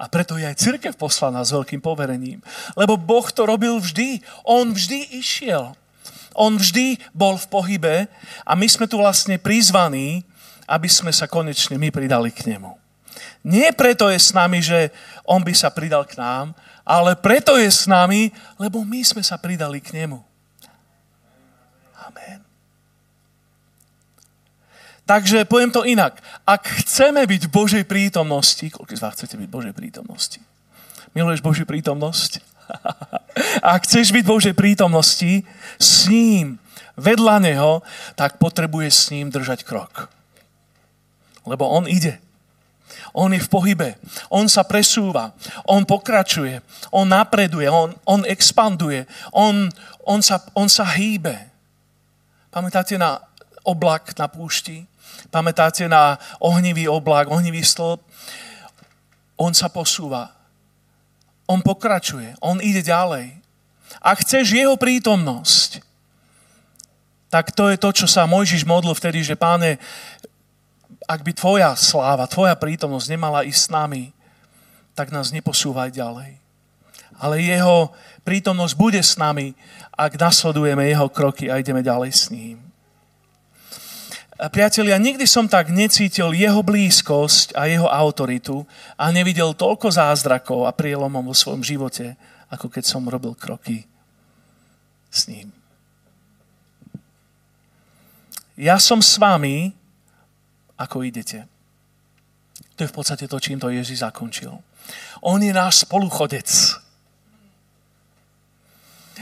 [0.00, 2.40] A preto je aj církev poslaná s veľkým poverením.
[2.72, 4.24] Lebo Boh to robil vždy.
[4.48, 5.76] On vždy išiel.
[6.32, 7.94] On vždy bol v pohybe
[8.48, 10.24] a my sme tu vlastne prizvaní,
[10.64, 12.81] aby sme sa konečne my pridali k nemu.
[13.42, 14.94] Nie preto je s nami, že
[15.26, 16.54] on by sa pridal k nám,
[16.86, 20.22] ale preto je s nami, lebo my sme sa pridali k nemu.
[22.06, 22.38] Amen.
[25.02, 26.22] Takže poviem to inak.
[26.46, 30.38] Ak chceme byť v Božej prítomnosti, koľko z vás chcete byť v Božej prítomnosti?
[31.12, 32.38] Miluješ Božiu prítomnosť?
[33.74, 35.42] Ak chceš byť v Božej prítomnosti
[35.82, 36.62] s ním,
[36.94, 37.82] vedľa Neho,
[38.14, 40.06] tak potrebuješ s ním držať krok.
[41.42, 42.21] Lebo On ide.
[43.12, 43.88] On je v pohybe.
[44.32, 45.36] On sa presúva.
[45.68, 46.64] On pokračuje.
[46.88, 47.68] On napreduje.
[47.68, 49.04] On, on expanduje.
[49.36, 49.68] On,
[50.08, 51.36] on, sa, on sa hýbe.
[52.48, 53.20] Pamätáte na
[53.64, 54.88] oblak na púšti?
[55.28, 58.00] Pamätáte na ohnivý oblak, ohnivý stĺp?
[59.36, 60.32] On sa posúva.
[61.48, 62.36] On pokračuje.
[62.40, 63.40] On ide ďalej.
[64.00, 65.84] Ak chceš jeho prítomnosť,
[67.32, 69.80] tak to je to, čo sa Mojžiš modlil vtedy, že páne,
[71.12, 74.16] ak by tvoja sláva, tvoja prítomnosť nemala ísť s nami,
[74.96, 76.40] tak nás neposúvaj ďalej.
[77.20, 77.92] Ale jeho
[78.24, 79.52] prítomnosť bude s nami,
[79.92, 82.56] ak nasledujeme jeho kroky a ideme ďalej s ním.
[84.50, 88.64] Priatelia, nikdy som tak necítil jeho blízkosť a jeho autoritu
[88.96, 92.16] a nevidel toľko zázrakov a prielomov vo svojom živote,
[92.48, 93.84] ako keď som robil kroky
[95.12, 95.52] s ním.
[98.56, 99.76] Ja som s vami
[100.78, 101.48] ako idete.
[102.76, 104.52] To je v podstate to, čím to Ježiš zakončil.
[105.22, 106.48] On je náš spoluchodec.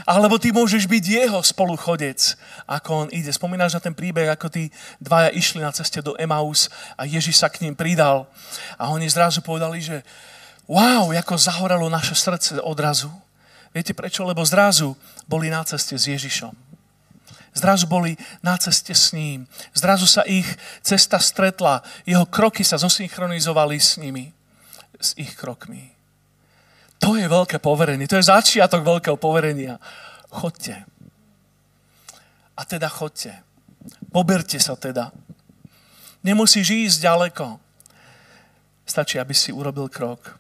[0.07, 3.29] Alebo ty môžeš byť jeho spoluchodec, ako on ide.
[3.29, 4.73] Spomínaš na ten príbeh, ako tí
[5.03, 8.25] dvaja išli na ceste do Emaus a Ježiš sa k ním pridal.
[8.81, 10.01] A oni zrazu povedali, že
[10.71, 13.11] wow, ako zahoralo naše srdce odrazu.
[13.75, 14.25] Viete prečo?
[14.25, 14.97] Lebo zrazu
[15.27, 16.70] boli na ceste s Ježišom.
[17.51, 18.15] Zrazu boli
[18.47, 19.47] na ceste s ním.
[19.75, 20.47] Zrazu sa ich
[20.87, 21.83] cesta stretla.
[22.07, 24.31] Jeho kroky sa zosynchronizovali s nimi.
[25.01, 25.91] S ich krokmi.
[27.01, 28.07] To je veľké poverenie.
[28.07, 29.81] To je začiatok veľkého poverenia.
[30.31, 30.85] Chodte.
[32.55, 33.33] A teda chodte.
[34.13, 35.11] Poberte sa teda.
[36.21, 37.57] Nemusíš ísť ďaleko.
[38.85, 40.37] Stačí, aby si urobil krok.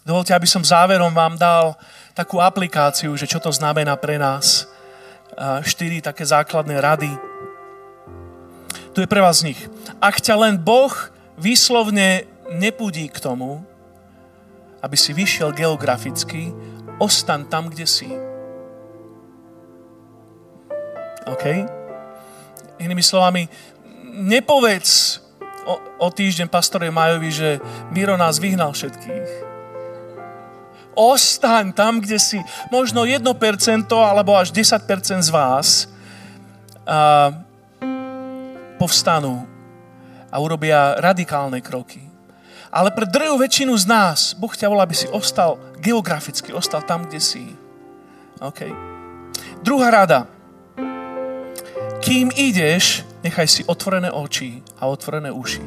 [0.00, 1.76] Dovolte, aby som záverom vám dal
[2.16, 4.69] takú aplikáciu, že čo to znamená pre nás
[5.64, 7.10] štyri také základné rady.
[8.92, 9.60] Tu je pre vás z nich.
[10.02, 10.92] Ak ťa len Boh
[11.40, 13.64] výslovne nepudí k tomu,
[14.84, 16.52] aby si vyšiel geograficky,
[17.00, 18.08] ostan tam, kde si.
[21.28, 21.44] OK?
[22.80, 23.48] Inými slovami,
[24.10, 25.20] nepovedz
[25.64, 27.48] o, o týždeň pastore Majovi, že
[27.92, 29.39] Miro nás vyhnal všetkých
[30.94, 32.38] Ostaň tam, kde si.
[32.68, 33.22] Možno 1%
[33.94, 35.86] alebo až 10% z vás
[36.86, 37.30] a,
[38.80, 39.46] povstanú
[40.30, 42.02] a urobia radikálne kroky.
[42.70, 47.06] Ale pre drvú väčšinu z nás Boh ťa volá, aby si ostal geograficky, ostal tam,
[47.06, 47.44] kde si.
[48.38, 48.66] OK.
[49.60, 50.30] Druhá rada.
[52.00, 55.62] Kým ideš, nechaj si otvorené oči a otvorené uši.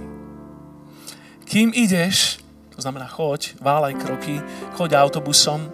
[1.46, 2.43] Kým ideš,
[2.76, 4.42] to znamená, choď, válaj kroky,
[4.74, 5.70] choď autobusom,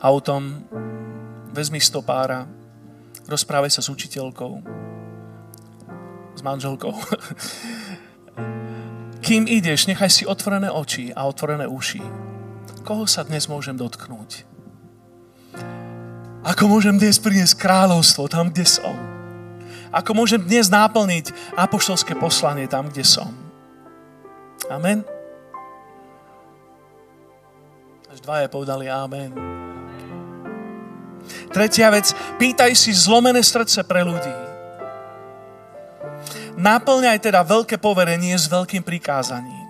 [0.00, 0.64] autom,
[1.52, 2.44] vezmi stopára,
[3.24, 4.60] rozprávaj sa s učiteľkou,
[6.36, 6.92] s manželkou.
[9.24, 12.04] Kým ideš, nechaj si otvorené oči a otvorené uši.
[12.84, 14.44] Koho sa dnes môžem dotknúť?
[16.44, 18.92] Ako môžem dnes priniesť kráľovstvo tam, kde som?
[19.88, 23.32] Ako môžem dnes náplniť apoštolské poslanie tam, kde som?
[24.68, 25.13] Amen.
[28.24, 29.30] Dvaja povedali Amen.
[31.52, 32.10] Tretia vec,
[32.40, 34.32] pýtaj si zlomené srdce pre ľudí.
[36.56, 39.68] Naplňaj teda veľké poverenie s veľkým prikázaním.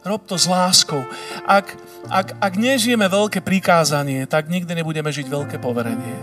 [0.00, 1.04] Rob to s láskou.
[1.44, 1.76] Ak,
[2.08, 6.16] ak, ak nežijeme veľké prikázanie, tak nikdy nebudeme žiť veľké poverenie.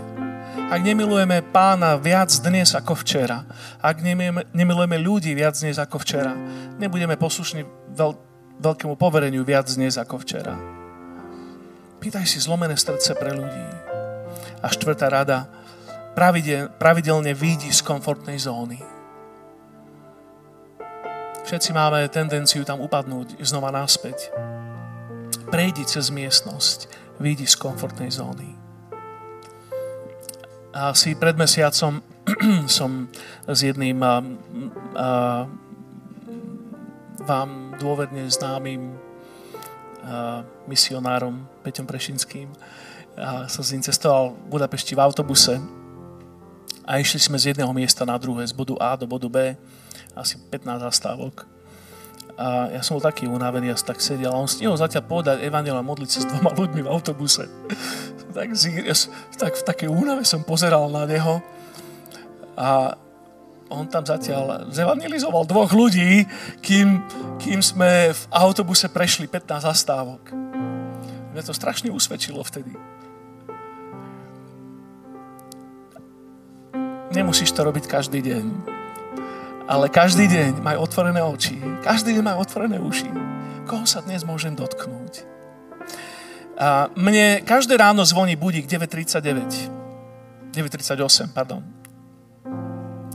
[0.68, 3.48] Ak nemilujeme pána viac dnes ako včera,
[3.80, 4.04] ak
[4.52, 6.36] nemilujeme ľudí viac dnes ako včera,
[6.76, 7.64] nebudeme poslušní
[7.96, 8.12] veľ,
[8.60, 10.77] veľkému povereniu viac dnes ako včera.
[11.98, 13.66] Pýtaj si zlomené srdce pre ľudí.
[14.62, 15.50] A štvrtá rada,
[16.14, 18.78] pravidel, pravidelne výjdi z komfortnej zóny.
[21.42, 24.30] Všetci máme tendenciu tam upadnúť znova naspäť.
[25.50, 26.86] Prejdi cez miestnosť,
[27.18, 28.54] výjdi z komfortnej zóny.
[30.70, 31.98] Asi pred mesiacom
[32.78, 33.10] som
[33.42, 34.16] s jedným a, a,
[37.26, 39.07] vám dôvedne známym a,
[40.68, 42.48] misionárom Peťom Prešinským
[43.18, 45.58] a som s ním cestoval v Budapešti v autobuse
[46.88, 49.58] a išli sme z jedného miesta na druhé, z bodu A do bodu B,
[50.16, 51.44] asi 15 zastávok.
[52.38, 55.42] A ja som bol taký unavený, ja som tak sedel a on stihol zatiaľ povedať
[55.42, 57.50] Evangela modliť sa s dvoma ľuďmi v autobuse.
[58.36, 58.54] tak,
[59.34, 61.42] tak v takej únave som pozeral na neho
[62.54, 62.94] a
[63.68, 66.24] on tam zatiaľ zevangelizoval dvoch ľudí,
[66.64, 67.04] kým,
[67.40, 70.32] kým sme v autobuse prešli 15 zastávok.
[71.32, 72.72] Mňa to strašne usvedčilo vtedy.
[77.12, 78.76] Nemusíš to robiť každý deň
[79.68, 81.60] ale každý deň maj otvorené oči.
[81.84, 83.12] Každý deň maj otvorené uši.
[83.68, 85.28] Koho sa dnes môžem dotknúť?
[86.56, 90.56] A mne každé ráno zvoní budík 9.39.
[90.56, 91.60] 9.38, pardon.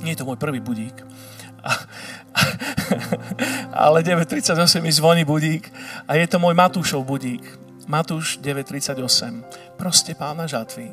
[0.03, 0.99] Nie je to môj prvý budík.
[3.71, 5.71] ale 9.38 mi zvoní budík
[6.05, 7.43] a je to môj Matúšov budík.
[7.87, 8.99] Matúš 9.38.
[9.79, 10.91] Proste pána žatvy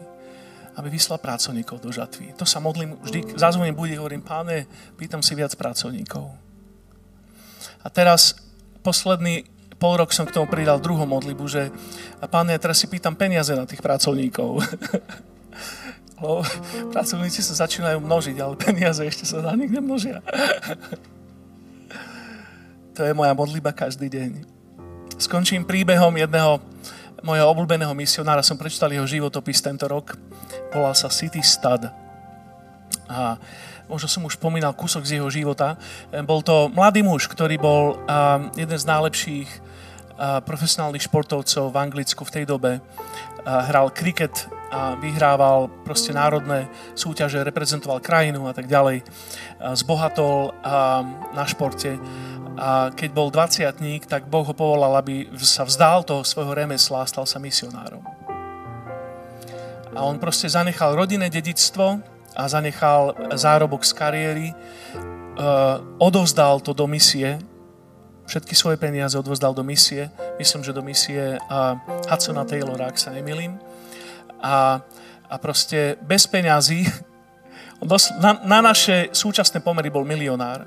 [0.80, 2.32] aby vyslal pracovníkov do žatvy.
[2.40, 4.64] To sa modlím, vždy zazvoním bude, hovorím, páne,
[4.96, 6.30] pýtam si viac pracovníkov.
[7.84, 8.32] A teraz
[8.80, 9.44] posledný
[9.76, 11.68] pol rok som k tomu pridal druhú modlibu, že
[12.20, 14.60] a páne, ja teraz si pýtam peniaze na tých pracovníkov.
[16.20, 16.44] Lebo
[16.94, 20.20] pracovníci sa začínajú množiť, ale peniaze ešte sa na nich nemnožia.
[22.96, 24.30] to je moja modliba každý deň.
[25.20, 26.60] Skončím príbehom jedného
[27.20, 28.44] mojho obľúbeného misionára.
[28.44, 30.16] Som prečítal jeho životopis tento rok
[30.72, 31.90] volal sa City Stud.
[33.10, 33.36] A
[33.90, 35.74] možno som už spomínal kúsok z jeho života.
[36.24, 37.98] Bol to mladý muž, ktorý bol
[38.54, 39.50] jeden z najlepších
[40.20, 42.84] profesionálnych športovcov v Anglicku v tej dobe.
[43.48, 49.00] Hral kriket a vyhrával proste národné súťaže, reprezentoval krajinu a tak ďalej.
[49.80, 50.52] Zbohatol
[51.32, 51.96] na športe
[52.60, 53.64] a keď bol 20
[54.04, 58.04] tak Boh ho povolal, aby sa vzdal toho svojho remesla a stal sa misionárom
[59.94, 61.98] a on proste zanechal rodinné dedictvo
[62.38, 64.48] a zanechal zárobok z kariéry,
[65.98, 67.42] odovzdal to do misie,
[68.30, 70.06] všetky svoje peniaze odovzdal do misie,
[70.38, 71.74] myslím, že do misie uh,
[72.06, 73.58] Hudsona Taylora, ak sa nemilím.
[74.38, 74.78] A,
[75.26, 76.86] a proste bez peňazí,
[78.22, 80.62] na, na naše súčasné pomery bol milionár,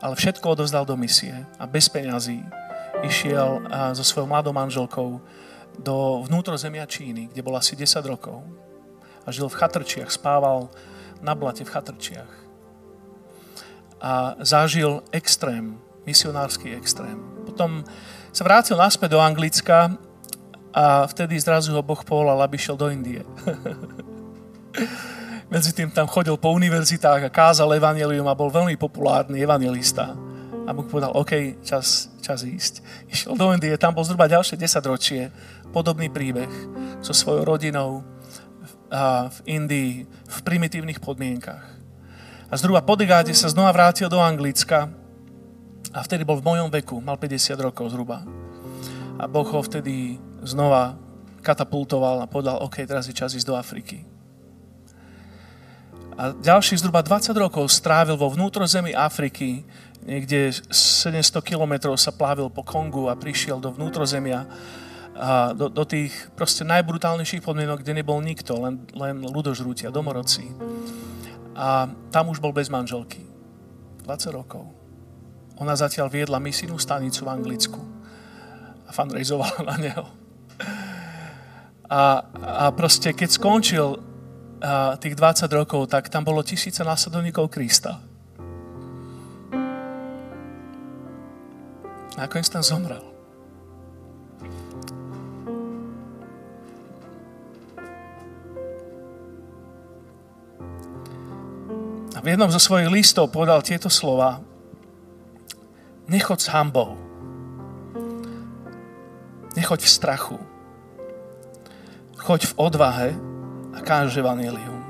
[0.00, 2.44] ale všetko odovzdal do misie a bez peňazí
[3.00, 3.64] išiel
[3.96, 5.20] so svojou mladou manželkou
[5.80, 5.96] do
[6.28, 8.44] vnútrozemia Číny, kde bol asi 10 rokov
[9.24, 10.68] a žil v chatrčiach, spával
[11.24, 12.32] na blate v chatrčiach.
[14.00, 17.18] A zažil extrém, misionársky extrém.
[17.44, 17.84] Potom
[18.30, 19.98] sa vrátil naspäť do Anglicka
[20.70, 23.26] a vtedy zrazu ho Boh povolal, aby šiel do Indie.
[25.52, 30.14] Medzi tým tam chodil po univerzitách a kázal evanelium a bol veľmi populárny evangelista.
[30.62, 32.78] A Boh povedal, OK, čas, čas ísť.
[33.10, 35.34] Išiel do Indie, tam bol zhruba ďalšie 10 ročie
[35.74, 36.50] podobný príbeh
[37.02, 38.06] so svojou rodinou
[39.26, 41.62] v Indii v primitívnych podmienkach.
[42.50, 44.90] A zhruba po degáde sa znova vrátil do Anglicka
[45.90, 48.22] a vtedy bol v mojom veku, mal 50 rokov zhruba.
[49.18, 50.16] A Boh ho vtedy
[50.46, 50.96] znova
[51.42, 54.06] katapultoval a povedal, OK, teraz je čas ísť do Afriky.
[56.20, 59.64] A ďalších zhruba 20 rokov strávil vo vnútrozemí Afriky,
[60.04, 64.44] niekde 700 kilometrov sa plávil po Kongu a prišiel do vnútrozemia
[65.20, 70.48] a do, do tých proste najbrutálnejších podmienok, kde nebol nikto, len, len ľudožrútia, domorodci.
[71.52, 73.20] A tam už bol bez manželky.
[74.08, 74.79] 20 rokov.
[75.60, 77.80] Ona zatiaľ viedla misijnú stanicu v Anglicku
[78.88, 80.04] a fundraizovala na neho.
[81.90, 84.00] A, a proste, keď skončil
[84.64, 88.00] a, tých 20 rokov, tak tam bolo tisíce následovníkov Krista.
[92.16, 93.04] Nakoniec tam zomrel.
[102.16, 104.49] A v jednom zo svojich listov povedal tieto slova.
[106.10, 106.98] Nechoď s hambou.
[109.54, 110.38] Nechoď v strachu.
[112.18, 113.10] Choď v odvahe
[113.70, 114.82] a káž evanelium.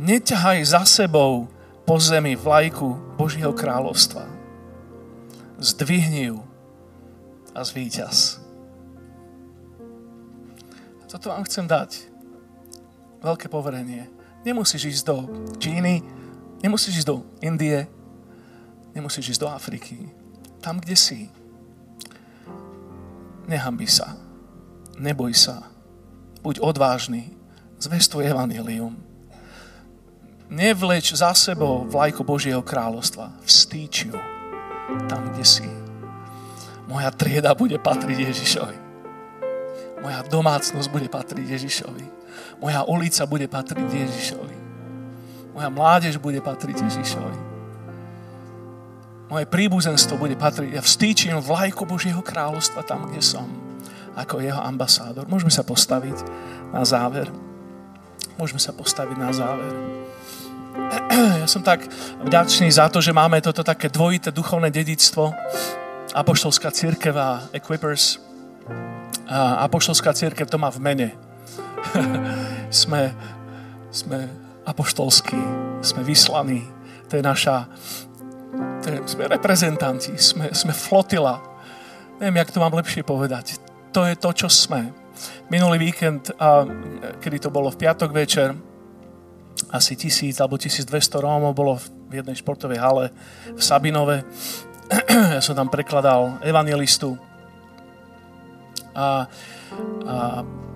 [0.00, 1.52] Neťahaj za sebou
[1.84, 4.24] po zemi vlajku Božieho kráľovstva.
[5.60, 6.40] Zdvihni ju
[7.52, 8.40] a zvíťaz.
[11.12, 12.08] Toto vám chcem dať.
[13.20, 14.08] Veľké poverenie.
[14.48, 15.16] Nemusíš ísť do
[15.60, 16.00] Číny,
[16.64, 17.97] nemusíš ísť do Indie,
[18.98, 20.10] nemusíš ísť do Afriky.
[20.58, 21.30] Tam, kde si.
[23.46, 24.18] Nehambi sa.
[24.98, 25.70] Neboj sa.
[26.42, 27.30] Buď odvážny.
[27.78, 28.98] Zvestuj evanilium.
[30.50, 33.38] Nevleč za sebou vlajku Božieho kráľovstva.
[33.46, 34.18] Vstýč ju
[35.06, 35.68] tam, kde si.
[36.88, 38.78] Moja trieda bude patriť Ježišovi.
[40.00, 42.04] Moja domácnosť bude patriť Ježišovi.
[42.58, 44.56] Moja ulica bude patriť Ježišovi.
[45.52, 47.57] Moja mládež bude patriť Ježišovi.
[49.28, 50.72] Moje príbuzenstvo bude patriť.
[50.72, 53.44] Ja vstýčim vlajku Božieho kráľovstva tam, kde som.
[54.16, 55.28] Ako jeho ambasádor.
[55.28, 56.16] Môžeme sa postaviť
[56.72, 57.28] na záver.
[58.40, 59.72] Môžeme sa postaviť na záver.
[61.18, 61.82] Ja som tak
[62.22, 65.34] vďačný za to, že máme toto také dvojité duchovné dedictvo.
[66.14, 68.22] Apoštolská církev a Equippers
[69.36, 71.08] apoštolská církev to má v mene.
[72.72, 73.12] sme,
[73.92, 74.28] sme
[74.64, 75.40] apoštolskí,
[75.84, 76.64] sme vyslaní.
[77.08, 77.68] To je naša,
[78.82, 81.42] to je, sme reprezentanti, sme, sme flotila.
[82.18, 83.58] Neviem, jak to mám lepšie povedať.
[83.94, 84.90] To je to, čo sme.
[85.50, 86.66] Minulý víkend, a,
[87.18, 88.54] kedy to bolo v piatok večer,
[89.74, 91.76] asi tisíc alebo 1200 Rómov bolo
[92.08, 93.04] v jednej športovej hale
[93.50, 94.22] v Sabinove.
[95.36, 97.18] ja som tam prekladal evangelistu
[98.94, 99.26] a,
[100.06, 100.16] a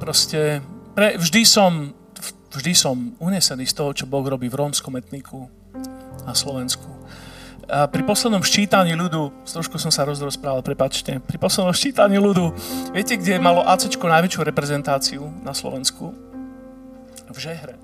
[0.02, 0.60] proste
[0.92, 1.94] pre, vždy som
[2.52, 5.48] vždy som unesený z toho, čo Boh robí v rómskom etniku
[6.28, 6.84] na Slovensku.
[7.68, 12.50] Pri poslednom ščítaní ľudu, trošku som sa rozprával, prepačte, pri poslednom ščítaní ľudu,
[12.90, 16.10] viete, kde malo AC najväčšiu reprezentáciu na Slovensku?
[17.32, 17.78] V Žehre.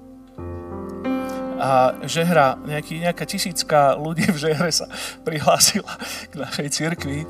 [1.59, 4.87] A Žehra, nejaký, nejaká tisícka ľudí v Žehre sa
[5.26, 5.91] prihlásila
[6.31, 7.26] k našej cirkvi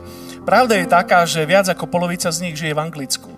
[0.49, 3.29] Pravda je taká, že viac ako polovica z nich žije v Anglicku.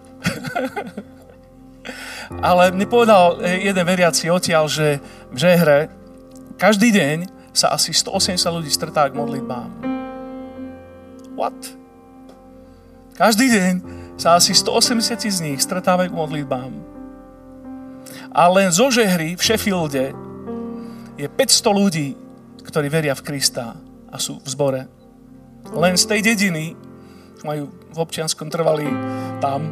[2.47, 5.03] Ale mne povedal jeden veriaci odtiaľ, že
[5.35, 5.91] v Žehre
[6.55, 9.71] každý deň sa asi 180 ľudí stretá k modlitbám.
[11.35, 11.57] What?
[13.17, 13.75] Každý deň
[14.21, 16.73] sa asi 180 z nich stretávajú k modlitbám.
[18.31, 20.13] A len zo Žehry v Sheffielde
[21.19, 22.09] je 500 ľudí,
[22.65, 23.75] ktorí veria v Krista
[24.13, 24.83] a sú v zbore.
[25.73, 26.77] Len z tej dediny
[27.45, 28.87] majú v občianskom trvali
[29.41, 29.65] tam,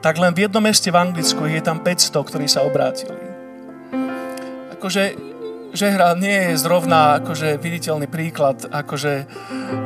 [0.00, 3.18] tak len v jednom meste v Anglicku je tam 500, ktorí sa obrátili.
[4.78, 5.27] Akože
[5.72, 9.28] žehra nie je zrovna akože viditeľný príklad, akože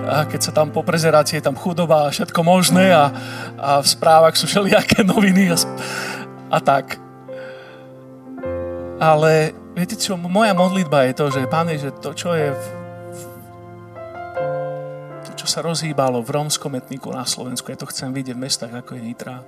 [0.07, 3.11] a keď sa tam poprezeráte, je tam chudoba a všetko možné a,
[3.59, 5.57] a v správach sú všelijaké noviny a,
[6.53, 6.99] a tak.
[9.03, 12.65] Ale viete čo, moja modlitba je to, že Pane, že to, čo je v
[15.43, 17.67] čo sa rozhýbalo v rómskom etniku na Slovensku.
[17.67, 19.43] Ja to chcem vidieť v mestách, ako je Nitra.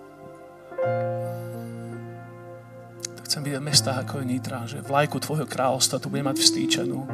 [3.25, 7.09] Chcem vidieť v mestách, ako je Nitra, že vlajku tvojho kráľovstva tu bude mať vstýčenú.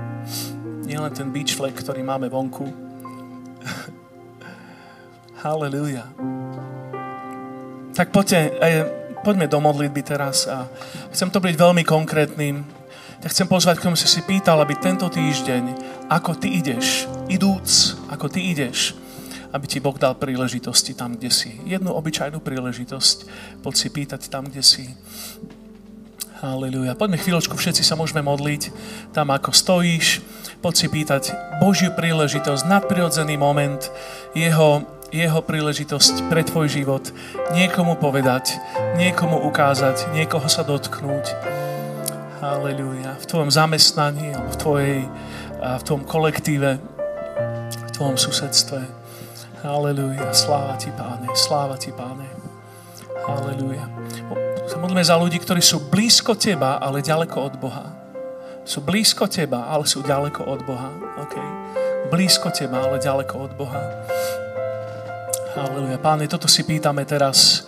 [0.82, 2.66] Nie len ten beach flag, ktorý máme vonku.
[5.46, 6.10] Halleluja.
[7.94, 8.58] Tak poďte,
[9.22, 10.66] poďme do modlitby teraz a
[11.14, 12.66] chcem to byť veľmi konkrétnym.
[13.22, 15.78] Ja chcem pozvať, komu si si pýtal, aby tento týždeň
[16.10, 18.98] ako ty ideš, idúc, ako ty ideš,
[19.54, 21.54] aby ti Boh dal príležitosti tam, kde si.
[21.70, 23.30] Jednu obyčajnú príležitosť.
[23.62, 24.90] Poď si pýtať tam, kde si.
[26.40, 26.96] Halleluja.
[26.96, 28.72] Poďme chvíľočku, všetci sa môžeme modliť
[29.12, 30.24] tam, ako stojíš.
[30.64, 31.22] Poď si pýtať
[31.60, 33.80] Božiu príležitosť, nadprirodzený moment,
[34.32, 37.04] jeho, jeho príležitosť pre tvoj život.
[37.52, 38.56] Niekomu povedať,
[38.96, 41.36] niekomu ukázať, niekoho sa dotknúť.
[42.40, 43.20] Halleluja.
[43.20, 44.98] V tvojom zamestnaní, v tvojej
[45.60, 46.80] v tom kolektíve,
[47.68, 48.80] v tvojom susedstve.
[49.60, 50.32] Halleluja.
[50.32, 51.28] Sláva ti, Páne.
[51.36, 52.24] Sláva ti, Páne.
[53.28, 53.84] Halleluja.
[54.70, 57.90] Sa modlíme za ľudí, ktorí sú blízko teba, ale ďaleko od Boha.
[58.62, 60.94] Sú blízko teba, ale sú ďaleko od Boha.
[61.26, 61.42] Okay.
[62.06, 63.82] Blízko teba, ale ďaleko od Boha.
[65.58, 65.98] Halleluja.
[65.98, 67.66] Páne, toto si pýtame teraz.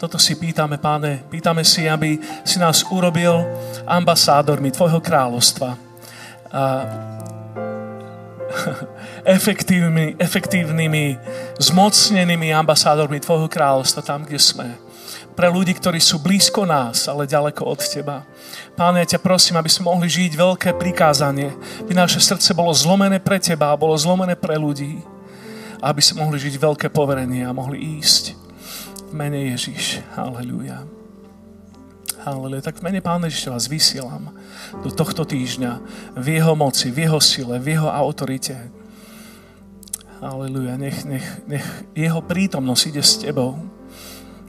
[0.00, 1.28] Toto si pýtame, páne.
[1.28, 3.44] Pýtame si, aby si nás urobil
[3.84, 5.76] ambasádormi Tvojho kráľovstva.
[6.56, 6.62] A
[9.36, 11.04] efektívnymi, efektívnymi,
[11.60, 14.88] zmocnenými ambasádormi Tvojho kráľovstva tam, kde sme.
[15.34, 18.28] Pre ľudí, ktorí sú blízko nás, ale ďaleko od Teba.
[18.76, 23.22] Páne, ja ťa prosím, aby sme mohli žiť veľké prikázanie, aby naše srdce bolo zlomené
[23.22, 25.00] pre Teba a bolo zlomené pre ľudí.
[25.80, 28.36] Aby sme mohli žiť veľké poverenie a mohli ísť.
[29.08, 30.04] V mene Ježiš.
[30.12, 30.84] Halleluja.
[32.20, 32.60] Haleluja.
[32.60, 34.28] Tak v mene Pána Ježiša vás vysielam
[34.84, 35.80] do tohto týždňa
[36.20, 38.60] v jeho moci, v jeho sile, v jeho autorite.
[40.20, 40.76] Haleluja.
[40.76, 41.64] Nech, nech, nech
[41.96, 43.56] jeho prítomnosť ide s tebou.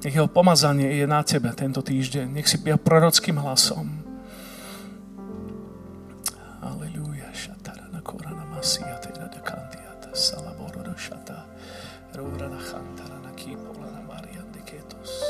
[0.01, 2.33] Nech jeho pomazanie je na tebe tento týždeň.
[2.33, 3.85] Nech si pia prorockým hlasom.
[6.57, 7.29] Haleluja.
[7.29, 11.45] Šatarana korana masia teda de kandiata salaboro do šata.
[12.17, 15.21] Rúrana chantarana kýpolana marian de ketos.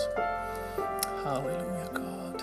[1.28, 2.40] Haleluja, God.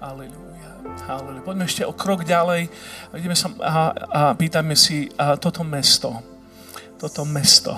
[0.00, 0.72] Haleluja.
[1.04, 1.44] Haleluja.
[1.44, 2.72] Poďme ešte o krok ďalej.
[3.12, 6.24] Ideme sa a, a pýtame si a toto mesto.
[6.96, 7.76] Toto mesto.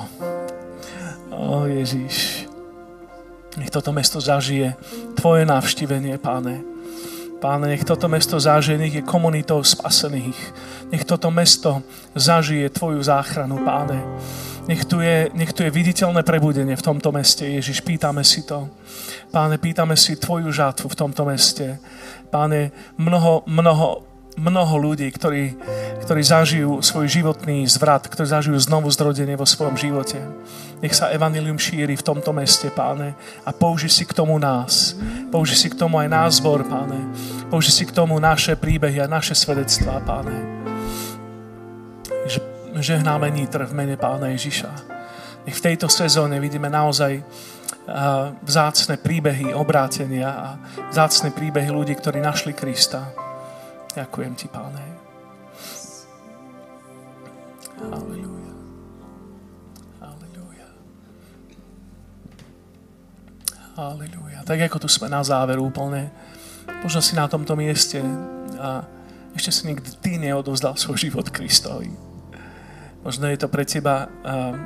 [1.34, 2.49] O Ježiš.
[3.56, 4.78] Nech toto mesto zažije
[5.18, 6.62] Tvoje navštívenie, Páne.
[7.40, 10.38] Páne, nech toto mesto zažije, nech je komunitou spasených.
[10.92, 11.82] Nech toto mesto
[12.14, 13.98] zažije Tvoju záchranu, Páne.
[14.68, 17.42] Nech tu, je, nech tu je viditeľné prebudenie v tomto meste.
[17.42, 18.68] Ježiš, pýtame si to.
[19.32, 21.80] Páne, pýtame si Tvoju žátvu v tomto meste.
[22.30, 22.70] Páne,
[23.00, 24.09] mnoho, mnoho
[24.40, 25.52] mnoho ľudí, ktorí,
[26.00, 30.16] ktorí zažijú svoj životný zvrat, ktorí zažijú znovu zrodenie vo svojom živote.
[30.80, 33.12] Nech sa evanilium šíri v tomto meste, páne,
[33.44, 34.96] a použi si k tomu nás.
[35.28, 36.96] Použi si k tomu aj zbor, páne.
[37.52, 40.32] Použi si k tomu naše príbehy a naše svedectvá, páne.
[42.80, 44.72] Žehnáme nitr v mene pána Ježiša.
[45.44, 47.20] Nech v tejto sezóne vidíme naozaj
[48.40, 50.48] vzácne príbehy obrátenia a
[50.88, 53.29] vzácne príbehy ľudí, ktorí našli Krista.
[53.90, 54.86] Ďakujem ti, páne.
[57.80, 58.54] Halleluja.
[59.98, 60.68] Halleluja.
[63.74, 64.38] Halleluja.
[64.46, 66.14] Tak ako tu sme na záver úplne,
[66.86, 67.98] možno si na tomto mieste
[68.62, 68.86] a
[69.34, 71.90] ešte si nikdy ty neodovzdal svoj život Kristovi.
[73.02, 74.06] Možno je to pre teba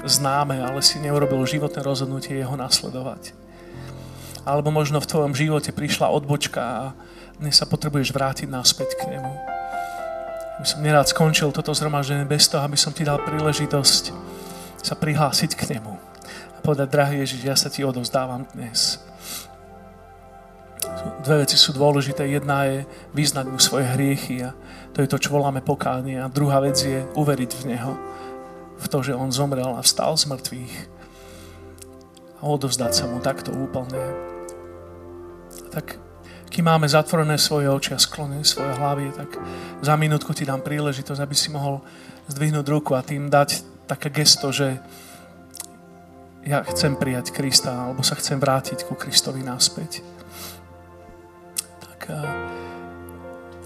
[0.04, 3.32] známe, ale si neurobil životné rozhodnutie jeho nasledovať.
[4.44, 6.84] Alebo možno v tvojom živote prišla odbočka a
[7.44, 9.32] dnes sa potrebuješ vrátiť naspäť k nemu.
[10.56, 14.16] Aby som nerád skončil toto zhromaždenie bez toho, aby som ti dal príležitosť
[14.80, 15.92] sa prihlásiť k nemu.
[16.56, 18.96] A povedať, drahý Ježiš, ja sa ti odovzdávam dnes.
[21.20, 22.24] Dve veci sú dôležité.
[22.32, 24.56] Jedna je vyznať mu svoje hriechy a
[24.96, 26.16] to je to, čo voláme pokánie.
[26.16, 27.92] A druhá vec je uveriť v Neho.
[28.80, 30.76] V to, že On zomrel a vstal z mŕtvych.
[32.40, 34.00] A odovzdať sa mu takto úplne.
[35.68, 36.03] Tak
[36.54, 39.42] kým máme zatvorené svoje oči a sklonené svoje hlavy, tak
[39.82, 41.82] za minútku ti dám príležitosť, aby si mohol
[42.30, 44.78] zdvihnúť ruku a tým dať také gesto, že
[46.46, 50.06] ja chcem prijať Krista alebo sa chcem vrátiť ku Kristovi naspäť.
[51.82, 52.22] Tak uh,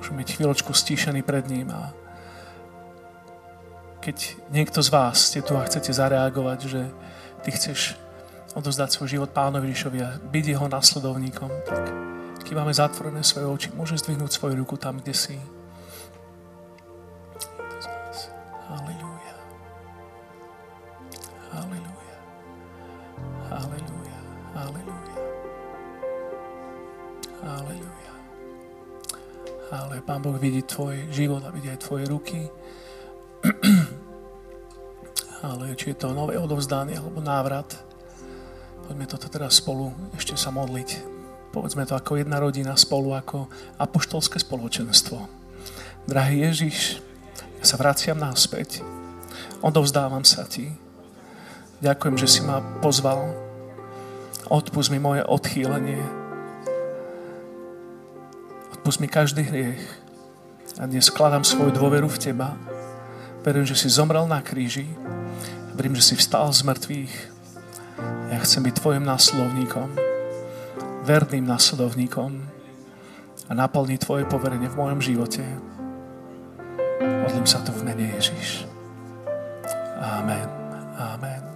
[0.00, 1.92] môžeme byť chvíľočku stíšený pred ním a
[4.00, 6.88] keď niekto z vás ste tu a chcete zareagovať, že
[7.44, 8.00] ty chceš
[8.56, 12.07] odozdať svoj život pánovi Ríšovi a byť jeho nasledovníkom, tak
[12.48, 15.36] keď máme zatvorené svoje oči, môže zdvihnúť svoju ruku tam, kde si.
[18.64, 19.36] Halleluja.
[21.52, 22.16] Halleluja.
[23.52, 24.18] Halleluja.
[24.56, 25.16] Halleluja.
[27.44, 28.12] Halleluja.
[29.68, 32.48] Ale Pán Boh vidí tvoj život a vidí aj tvoje ruky.
[35.44, 37.76] Ale či je to nové odovzdanie alebo návrat,
[38.88, 41.17] poďme toto teraz spolu ešte sa modliť
[41.52, 43.48] povedzme to ako jedna rodina spolu, ako
[43.80, 45.16] apoštolské spoločenstvo.
[46.08, 47.00] Drahý Ježiš,
[47.60, 48.80] ja sa vraciam náspäť.
[49.60, 50.70] Odovzdávam sa Ti.
[51.82, 53.34] Ďakujem, že si ma pozval.
[54.48, 56.00] Odpust mi moje odchýlenie.
[58.72, 59.82] Odpust mi každý hriech.
[60.78, 62.54] A dnes skladám svoju dôveru v Teba.
[63.42, 64.86] Verím, že si zomrel na kríži.
[65.74, 67.14] Verím, že si vstal z mŕtvych.
[68.30, 70.07] Ja chcem byť Tvojim náslovníkom
[71.08, 72.36] verným nasledovníkom
[73.48, 75.40] a naplní Tvoje poverenie v mojom živote.
[77.00, 78.68] Modlím sa tu v mene Ježiš.
[80.04, 80.48] Amen.
[81.00, 81.47] Amen.